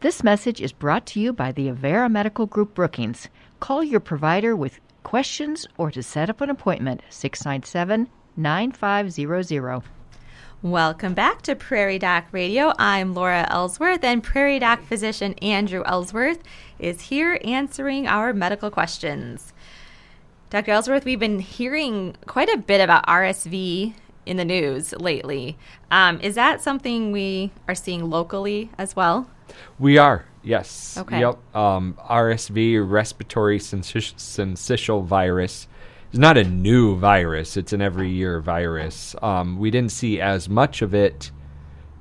This 0.00 0.24
message 0.24 0.62
is 0.62 0.72
brought 0.72 1.04
to 1.08 1.20
you 1.20 1.34
by 1.34 1.52
the 1.52 1.68
Avera 1.68 2.10
Medical 2.10 2.46
Group 2.46 2.72
Brookings. 2.72 3.28
Call 3.60 3.84
your 3.84 4.00
provider 4.00 4.56
with 4.56 4.80
questions 5.02 5.66
or 5.76 5.90
to 5.90 6.02
set 6.02 6.30
up 6.30 6.40
an 6.40 6.48
appointment 6.48 7.02
697 7.10 8.08
9500. 8.34 9.82
Welcome 10.62 11.14
back 11.14 11.42
to 11.42 11.56
Prairie 11.56 11.98
Doc 11.98 12.26
Radio. 12.30 12.72
I'm 12.78 13.14
Laura 13.14 13.48
Ellsworth, 13.50 14.04
and 14.04 14.22
Prairie 14.22 14.60
Doc 14.60 14.84
physician 14.84 15.34
Andrew 15.42 15.82
Ellsworth 15.84 16.38
is 16.78 17.00
here 17.00 17.40
answering 17.42 18.06
our 18.06 18.32
medical 18.32 18.70
questions. 18.70 19.52
Dr. 20.50 20.70
Ellsworth, 20.70 21.04
we've 21.04 21.18
been 21.18 21.40
hearing 21.40 22.14
quite 22.26 22.48
a 22.48 22.58
bit 22.58 22.80
about 22.80 23.04
RSV 23.08 23.94
in 24.24 24.36
the 24.36 24.44
news 24.44 24.92
lately. 24.92 25.58
Um, 25.90 26.20
is 26.20 26.36
that 26.36 26.62
something 26.62 27.10
we 27.10 27.50
are 27.66 27.74
seeing 27.74 28.08
locally 28.08 28.70
as 28.78 28.94
well? 28.94 29.28
We 29.80 29.98
are, 29.98 30.26
yes. 30.44 30.96
Okay. 30.96 31.18
Yep. 31.18 31.56
Um, 31.56 31.98
RSV, 32.08 32.88
respiratory 32.88 33.58
syncytial 33.58 35.04
virus, 35.04 35.66
is 36.12 36.18
not 36.18 36.36
a 36.36 36.44
new 36.44 36.96
virus. 36.96 37.56
It's 37.56 37.72
an 37.72 37.80
every 37.80 38.10
year 38.10 38.40
virus. 38.40 39.16
Um, 39.22 39.58
we 39.58 39.70
didn't 39.70 39.92
see 39.92 40.20
as 40.20 40.48
much 40.48 40.82
of 40.82 40.94
it 40.94 41.30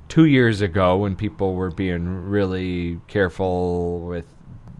two 0.09 0.25
years 0.25 0.61
ago 0.61 0.97
when 0.97 1.15
people 1.15 1.53
were 1.55 1.71
being 1.71 2.07
really 2.07 2.99
careful 3.07 4.01
with 4.01 4.25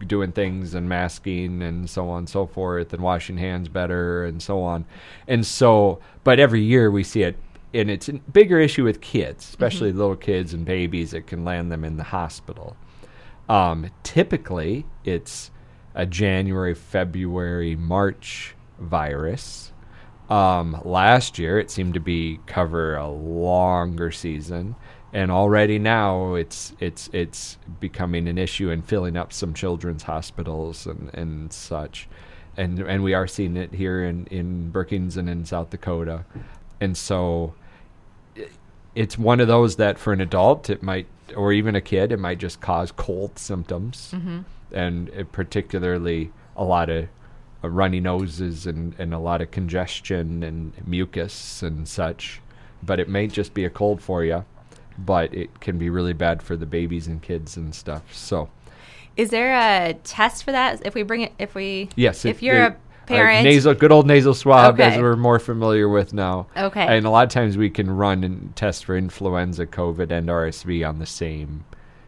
doing 0.06 0.32
things 0.32 0.74
and 0.74 0.88
masking 0.88 1.62
and 1.62 1.88
so 1.88 2.08
on 2.10 2.18
and 2.18 2.28
so 2.28 2.46
forth 2.46 2.92
and 2.92 3.02
washing 3.02 3.38
hands 3.38 3.68
better 3.68 4.24
and 4.24 4.42
so 4.42 4.60
on. 4.60 4.84
And 5.28 5.46
so, 5.46 6.00
but 6.24 6.38
every 6.38 6.60
year 6.62 6.90
we 6.90 7.04
see 7.04 7.22
it. 7.22 7.36
And 7.72 7.90
it's 7.90 8.08
a 8.10 8.14
bigger 8.14 8.58
issue 8.60 8.84
with 8.84 9.00
kids, 9.00 9.48
especially 9.48 9.90
Mm-hmm. 9.90 9.98
little 9.98 10.16
kids 10.16 10.52
and 10.52 10.66
babies. 10.66 11.14
It 11.14 11.26
can 11.26 11.44
land 11.44 11.72
them 11.72 11.84
in 11.84 11.96
the 11.96 12.04
hospital. 12.04 12.76
Um, 13.48 13.90
typically, 14.02 14.84
it's 15.04 15.50
a 15.94 16.04
January, 16.04 16.74
February, 16.74 17.76
March 17.76 18.54
virus. 18.78 19.72
Um, 20.30 20.80
last 20.84 21.38
year, 21.38 21.58
it 21.58 21.70
seemed 21.70 21.94
to 21.94 22.00
be 22.00 22.40
cover 22.46 22.96
a 22.96 23.08
longer 23.08 24.10
season, 24.10 24.76
and 25.12 25.30
already 25.30 25.78
now 25.78 26.34
it's 26.34 26.74
it's 26.80 27.10
it's 27.12 27.58
becoming 27.80 28.28
an 28.28 28.38
issue 28.38 28.70
and 28.70 28.84
filling 28.84 29.16
up 29.16 29.32
some 29.32 29.52
children's 29.52 30.04
hospitals 30.04 30.86
and, 30.86 31.10
and 31.14 31.52
such, 31.52 32.08
and 32.56 32.78
and 32.78 33.02
we 33.02 33.12
are 33.14 33.26
seeing 33.26 33.56
it 33.56 33.74
here 33.74 34.04
in 34.04 34.26
in 34.26 34.70
Brookings 34.70 35.16
and 35.16 35.28
in 35.28 35.44
South 35.44 35.70
Dakota, 35.70 36.24
and 36.80 36.96
so 36.96 37.54
it's 38.94 39.18
one 39.18 39.40
of 39.40 39.48
those 39.48 39.76
that 39.76 39.98
for 39.98 40.12
an 40.12 40.20
adult 40.20 40.68
it 40.70 40.82
might 40.82 41.06
or 41.36 41.52
even 41.52 41.74
a 41.74 41.80
kid 41.80 42.12
it 42.12 42.18
might 42.18 42.38
just 42.38 42.60
cause 42.60 42.92
cold 42.92 43.38
symptoms. 43.38 44.12
And 44.72 45.08
it 45.10 45.32
particularly 45.32 46.30
a 46.56 46.64
lot 46.64 46.88
of 46.90 47.08
Uh, 47.64 47.68
runny 47.68 48.00
noses 48.00 48.66
and, 48.66 48.94
and 48.98 49.14
a 49.14 49.18
lot 49.18 49.40
of 49.40 49.50
congestion 49.50 50.42
and 50.42 50.72
mucus 50.86 51.62
and 51.62 51.86
such 51.86 52.40
but 52.82 52.98
it 52.98 53.08
may 53.08 53.26
just 53.26 53.54
be 53.54 53.64
a 53.64 53.70
cold 53.70 54.00
for 54.02 54.24
you 54.24 54.44
but 54.98 55.32
it 55.34 55.60
can 55.60 55.78
be 55.78 55.88
really 55.88 56.12
bad 56.12 56.42
for 56.42 56.56
the 56.56 56.66
babies 56.66 57.06
and 57.06 57.22
kids 57.22 57.56
and 57.56 57.74
stuff 57.74 58.02
so 58.12 58.48
Is 59.16 59.30
there 59.30 59.52
a 59.54 59.94
test 60.04 60.42
for 60.44 60.52
that? 60.52 60.84
If 60.86 60.94
we 60.94 61.02
bring 61.02 61.20
it, 61.22 61.32
if 61.38 61.54
we, 61.54 61.88
Yes, 61.96 62.24
if 62.24 62.38
it- 62.42 62.44
you're 62.46 62.64
it- 62.64 62.72
a 62.72 63.06
parent, 63.06 63.44
nasal, 63.44 63.74
good 63.74 63.92
old 63.92 64.06
nasal 64.06 64.32
swab, 64.32 64.80
as 64.80 64.98
we're 64.98 65.16
more 65.16 65.38
familiar 65.38 65.88
with 65.88 66.12
now. 66.14 66.46
Okay. 66.56 66.86
and 66.96 67.04
a 67.04 67.10
lot 67.10 67.24
of 67.24 67.30
times 67.30 67.56
we 67.58 67.68
can 67.68 67.90
run 67.90 68.24
and 68.24 68.54
test 68.56 68.84
for 68.86 68.96
influenza, 68.96 69.66
COVID, 69.66 70.10
and 70.10 70.28
RSV 70.30 70.82
on 70.88 70.98
the 70.98 71.06
same 71.06 71.64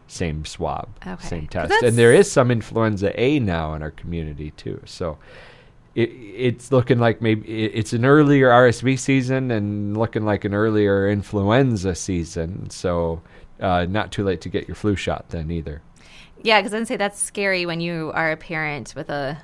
same 0.07 0.45
swab, 0.45 0.87
Okay. 1.05 1.27
same 1.27 1.47
test. 1.47 1.71
And 1.83 1.97
there 1.97 2.13
is 2.13 2.31
some 2.31 2.51
influenza 2.51 3.19
A 3.19 3.39
now 3.39 3.73
in 3.73 3.81
our 3.81 3.91
community 3.91 4.51
too. 4.51 4.81
So. 4.85 5.17
It, 5.95 6.09
it's 6.09 6.73
looking 6.73 6.99
like 6.99 7.21
maybe 7.21 7.47
it's 7.49 7.93
an 7.93 8.03
earlier 8.03 8.49
RSV 8.49 8.99
season 8.99 9.49
and 9.49 9.95
looking 9.95 10.25
like 10.25 10.43
an 10.43 10.53
earlier 10.53 11.07
influenza 11.09 11.95
season. 11.95 12.69
So, 12.69 13.21
uh, 13.61 13.85
not 13.89 14.11
too 14.11 14.25
late 14.25 14.41
to 14.41 14.49
get 14.49 14.67
your 14.67 14.75
flu 14.75 14.97
shot 14.97 15.29
then 15.29 15.49
either. 15.49 15.81
yeah, 16.43 16.59
because 16.59 16.73
I'd 16.73 16.85
say 16.85 16.97
that's 16.97 17.17
scary 17.23 17.65
when 17.65 17.79
you 17.79 18.11
are 18.13 18.29
a 18.33 18.35
parent 18.35 18.91
with 18.93 19.09
a 19.09 19.41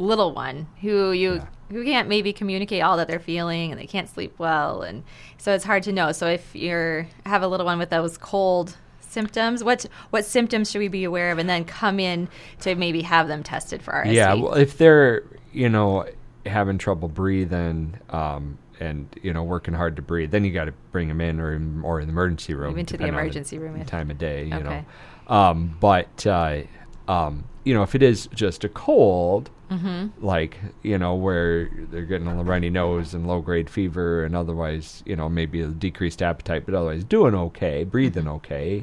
little 0.00 0.34
one 0.34 0.66
who 0.80 1.12
you 1.12 1.34
Yeah. 1.34 1.46
who 1.70 1.84
can't 1.84 2.08
maybe 2.08 2.32
communicate 2.32 2.82
all 2.82 2.96
that 2.96 3.06
they're 3.06 3.20
feeling 3.20 3.70
and 3.70 3.80
they 3.80 3.86
can't 3.86 4.08
sleep 4.08 4.34
well, 4.38 4.82
and 4.82 5.04
so 5.38 5.54
it's 5.54 5.62
hard 5.64 5.84
to 5.84 5.92
know. 5.92 6.10
So 6.10 6.26
if 6.26 6.52
you're 6.56 7.06
have 7.24 7.42
a 7.44 7.46
little 7.46 7.64
one 7.66 7.78
with 7.78 7.90
those 7.90 8.18
cold 8.18 8.76
symptoms, 9.12 9.62
what 9.62 9.86
what 10.10 10.24
symptoms 10.24 10.70
should 10.70 10.80
we 10.80 10.88
be 10.88 11.04
aware 11.04 11.30
of, 11.30 11.38
and 11.38 11.48
then 11.48 11.64
come 11.64 12.00
in 12.00 12.28
to 12.60 12.74
maybe 12.74 13.02
have 13.02 13.28
them 13.28 13.42
tested 13.42 13.82
for 13.82 13.92
RSV? 13.92 14.12
Yeah, 14.14 14.34
well, 14.34 14.54
if 14.54 14.78
they're 14.78 15.22
you 15.52 15.68
know 15.68 16.06
having 16.46 16.78
trouble 16.78 17.08
breathing 17.08 17.98
um, 18.10 18.58
and 18.80 19.06
you 19.22 19.32
know 19.32 19.44
working 19.44 19.74
hard 19.74 19.96
to 19.96 20.02
breathe, 20.02 20.30
then 20.30 20.44
you 20.44 20.52
got 20.52 20.64
to 20.64 20.74
bring 20.90 21.08
them 21.08 21.20
in 21.20 21.38
or 21.38 21.52
in, 21.54 21.82
or 21.84 22.00
in 22.00 22.06
the 22.08 22.12
emergency 22.12 22.54
room. 22.54 22.72
Even 22.72 22.86
to 22.86 22.96
the 22.96 23.06
emergency 23.06 23.58
room, 23.58 23.76
yeah. 23.76 23.84
time 23.84 24.10
of 24.10 24.18
day. 24.18 24.46
You 24.46 24.54
Okay. 24.54 24.84
know, 25.28 25.34
um, 25.34 25.76
but 25.80 26.26
uh, 26.26 26.62
um, 27.08 27.44
you 27.64 27.74
know 27.74 27.82
if 27.82 27.94
it 27.94 28.02
is 28.02 28.28
just 28.34 28.64
a 28.64 28.68
cold. 28.68 29.50
Mm-hmm. 29.70 30.22
Like 30.26 30.58
you 30.82 30.98
know, 30.98 31.14
where 31.14 31.70
they're 31.90 32.02
getting 32.04 32.26
a 32.26 32.42
runny 32.44 32.68
nose 32.68 33.14
and 33.14 33.26
low 33.26 33.40
grade 33.40 33.70
fever, 33.70 34.22
and 34.22 34.36
otherwise, 34.36 35.02
you 35.06 35.16
know, 35.16 35.30
maybe 35.30 35.62
a 35.62 35.68
decreased 35.68 36.20
appetite, 36.20 36.66
but 36.66 36.74
otherwise 36.74 37.04
doing 37.04 37.34
okay, 37.34 37.82
breathing 37.84 38.28
okay, 38.28 38.82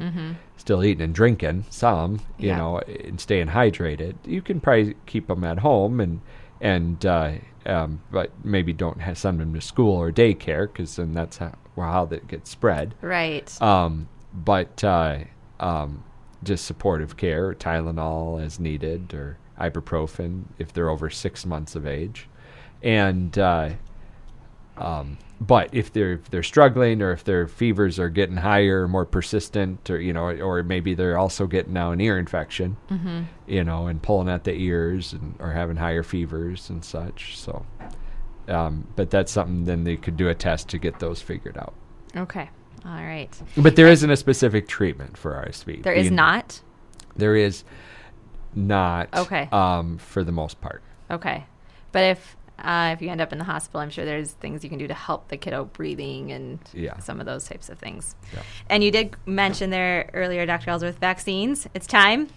still 0.57 0.83
eating 0.83 1.03
and 1.03 1.13
drinking 1.13 1.65
some, 1.69 2.13
you 2.13 2.17
Mm-hmm. 2.17 2.43
Yeah. 2.45 2.57
know, 2.57 2.79
and 2.79 3.21
staying 3.21 3.49
hydrated. 3.49 4.15
You 4.25 4.41
can 4.41 4.59
probably 4.59 4.95
keep 5.05 5.27
them 5.27 5.43
at 5.43 5.59
home 5.59 5.99
and 5.99 6.21
and 6.59 7.05
uh, 7.05 7.33
um, 7.67 8.01
but 8.09 8.31
maybe 8.43 8.73
don't 8.73 8.99
have, 9.01 9.15
send 9.19 9.39
them 9.39 9.53
to 9.53 9.61
school 9.61 9.95
or 9.95 10.11
daycare 10.11 10.65
because 10.73 10.95
then 10.95 11.13
that's 11.13 11.37
how, 11.37 11.53
how 11.75 12.05
that 12.05 12.27
gets 12.27 12.49
spread. 12.49 12.95
right. 13.01 13.61
Um, 13.61 14.09
but 14.33 14.83
uh, 14.83 15.19
um, 15.59 16.03
just 16.43 16.65
supportive 16.65 17.17
care, 17.17 17.53
Tylenol 17.53 18.43
as 18.43 18.59
needed, 18.59 19.13
or 19.13 19.37
ibuprofen 19.59 20.43
if 20.57 20.71
they're 20.71 20.89
over 20.89 21.09
six 21.09 21.45
months 21.45 21.75
of 21.75 21.85
age, 21.85 22.27
and 22.81 23.37
uh, 23.37 23.71
um, 24.77 25.17
but 25.41 25.69
if 25.73 25.91
they're 25.91 26.13
if 26.13 26.29
they're 26.29 26.43
struggling 26.43 27.01
or 27.01 27.11
if 27.11 27.23
their 27.23 27.47
fevers 27.47 27.99
are 27.99 28.09
getting 28.09 28.37
higher, 28.37 28.87
more 28.87 29.05
persistent, 29.05 29.89
or 29.89 29.99
you 29.99 30.13
know, 30.13 30.29
or 30.29 30.63
maybe 30.63 30.93
they're 30.93 31.17
also 31.17 31.47
getting 31.47 31.73
now 31.73 31.91
an 31.91 32.01
ear 32.01 32.17
infection, 32.17 32.77
you 33.47 33.63
know, 33.63 33.87
and 33.87 34.01
pulling 34.01 34.29
at 34.29 34.43
the 34.45 34.53
ears 34.53 35.13
and 35.13 35.35
or 35.39 35.51
having 35.51 35.77
higher 35.77 36.03
fevers 36.03 36.69
and 36.69 36.83
such. 36.83 37.37
So, 37.37 37.65
um, 38.47 38.87
but 38.95 39.09
that's 39.09 39.31
something 39.31 39.65
then 39.65 39.83
they 39.83 39.97
could 39.97 40.17
do 40.17 40.29
a 40.29 40.35
test 40.35 40.69
to 40.69 40.77
get 40.77 40.99
those 40.99 41.21
figured 41.21 41.57
out. 41.57 41.73
okay. 42.15 42.49
All 42.85 42.91
right. 43.03 43.29
But 43.57 43.75
there 43.75 43.87
isn't 43.87 44.09
a 44.09 44.15
specific 44.17 44.67
treatment 44.67 45.17
for 45.17 45.33
RSV. 45.33 45.83
There 45.83 45.93
is 45.93 46.09
not. 46.11 46.61
There 47.15 47.35
is 47.35 47.63
not. 48.55 49.09
Okay. 49.15 49.47
Um, 49.51 49.97
for 49.97 50.23
the 50.23 50.31
most 50.31 50.61
part. 50.61 50.81
Okay, 51.11 51.45
but 51.91 52.03
if 52.03 52.35
uh, 52.59 52.91
if 52.93 53.01
you 53.01 53.09
end 53.09 53.21
up 53.21 53.31
in 53.31 53.37
the 53.39 53.45
hospital, 53.45 53.79
I'm 53.79 53.89
sure 53.89 54.03
there's 54.05 54.31
things 54.31 54.63
you 54.63 54.69
can 54.69 54.79
do 54.79 54.87
to 54.87 54.93
help 54.93 55.29
the 55.29 55.37
kiddo 55.37 55.65
breathing 55.65 56.31
and 56.33 56.59
Yeah. 56.73 56.97
some 56.99 57.19
of 57.21 57.25
those 57.25 57.45
types 57.47 57.69
of 57.69 57.79
things. 57.79 58.15
Yeah. 58.33 58.41
And 58.69 58.83
you 58.83 58.91
did 58.91 59.15
mention 59.25 59.69
there 59.69 60.09
earlier, 60.13 60.45
Dr. 60.45 60.69
Ellsworth, 60.71 60.99
vaccines. 60.99 61.67
It's 61.73 61.87
time. 61.87 62.27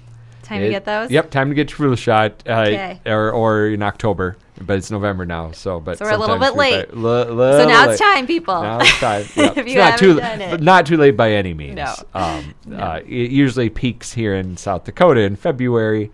Time 0.44 0.60
to 0.62 0.70
get 0.70 0.84
those. 0.84 1.10
Yep, 1.10 1.30
time 1.30 1.48
to 1.50 1.54
get 1.54 1.70
your 1.70 1.76
flu 1.76 1.96
shot. 1.96 2.42
Uh, 2.48 2.62
Okay. 2.66 3.00
Or 3.06 3.30
or 3.30 3.66
in 3.68 3.82
October, 3.82 4.36
but 4.66 4.78
it's 4.78 4.90
November 4.90 5.24
now. 5.26 5.50
So, 5.52 5.80
but 5.80 5.98
So 5.98 6.04
we're 6.04 6.12
a 6.12 6.16
little 6.18 6.38
bit 6.38 6.54
late. 6.54 6.94
li- 6.96 7.02
So 7.02 7.66
now 7.68 7.88
it's 7.90 8.00
time, 8.00 8.26
people. 8.26 8.60
Now 8.62 8.78
it's 8.80 8.98
time. 8.98 9.24
Yep. 9.36 9.56
if 9.58 9.68
you 9.68 9.76
not 9.78 9.98
too, 9.98 10.16
done 10.20 10.40
it. 10.40 10.60
not 10.62 10.86
too 10.86 10.96
late 10.96 11.16
by 11.16 11.32
any 11.32 11.54
means. 11.54 11.76
No. 11.76 11.94
Um, 12.14 12.54
No. 12.66 12.76
uh, 12.78 13.00
it 13.06 13.30
usually 13.30 13.70
peaks 13.70 14.12
here 14.12 14.34
in 14.34 14.56
South 14.56 14.84
Dakota 14.84 15.20
in 15.20 15.36
February, 15.36 16.10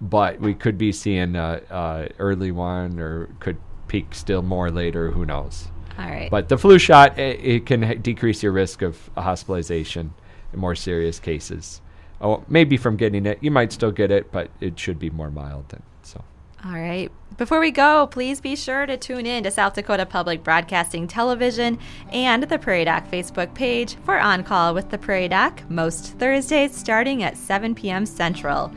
but 0.00 0.40
we 0.40 0.54
could 0.54 0.76
be 0.78 0.92
seeing 0.92 1.36
uh, 1.36 1.60
uh, 1.70 2.08
early 2.18 2.50
one 2.50 2.98
or 2.98 3.28
could 3.40 3.56
peak 3.88 4.14
still 4.14 4.42
more 4.42 4.70
later. 4.70 5.10
Who 5.12 5.24
knows? 5.24 5.68
All 5.98 6.04
right. 6.06 6.30
But 6.30 6.48
the 6.48 6.58
flu 6.58 6.78
shot, 6.78 7.18
it, 7.18 7.40
it 7.44 7.66
can 7.66 7.84
h- 7.84 8.02
decrease 8.02 8.42
your 8.42 8.52
risk 8.52 8.82
of 8.82 9.10
a 9.16 9.22
hospitalization 9.22 10.12
in 10.52 10.58
more 10.58 10.74
serious 10.74 11.20
cases. 11.20 11.80
Oh, 12.20 12.42
maybe 12.48 12.76
from 12.76 12.96
getting 12.96 13.26
it, 13.26 13.38
you 13.42 13.50
might 13.50 13.70
still 13.72 13.92
get 13.92 14.10
it, 14.10 14.32
but 14.32 14.48
it 14.60 14.78
should 14.78 14.98
be 14.98 15.10
more 15.10 15.30
mild. 15.30 15.68
Than, 15.68 15.82
so, 16.02 16.24
All 16.66 16.72
right. 16.72 17.12
Before 17.36 17.60
we 17.60 17.70
go, 17.70 18.06
please 18.06 18.40
be 18.40 18.56
sure 18.56 18.86
to 18.86 18.96
tune 18.96 19.26
in 19.26 19.44
to 19.44 19.50
South 19.50 19.74
Dakota 19.74 20.06
Public 20.06 20.42
Broadcasting 20.42 21.06
Television 21.06 21.78
and 22.10 22.44
the 22.44 22.58
Prairie 22.58 22.86
Doc 22.86 23.10
Facebook 23.10 23.52
page 23.52 23.96
for 24.04 24.18
On 24.18 24.42
Call 24.42 24.72
with 24.72 24.88
the 24.88 24.96
Prairie 24.96 25.28
Doc 25.28 25.68
most 25.68 26.18
Thursdays 26.18 26.74
starting 26.74 27.22
at 27.22 27.36
7 27.36 27.74
p.m. 27.74 28.06
Central. 28.06 28.72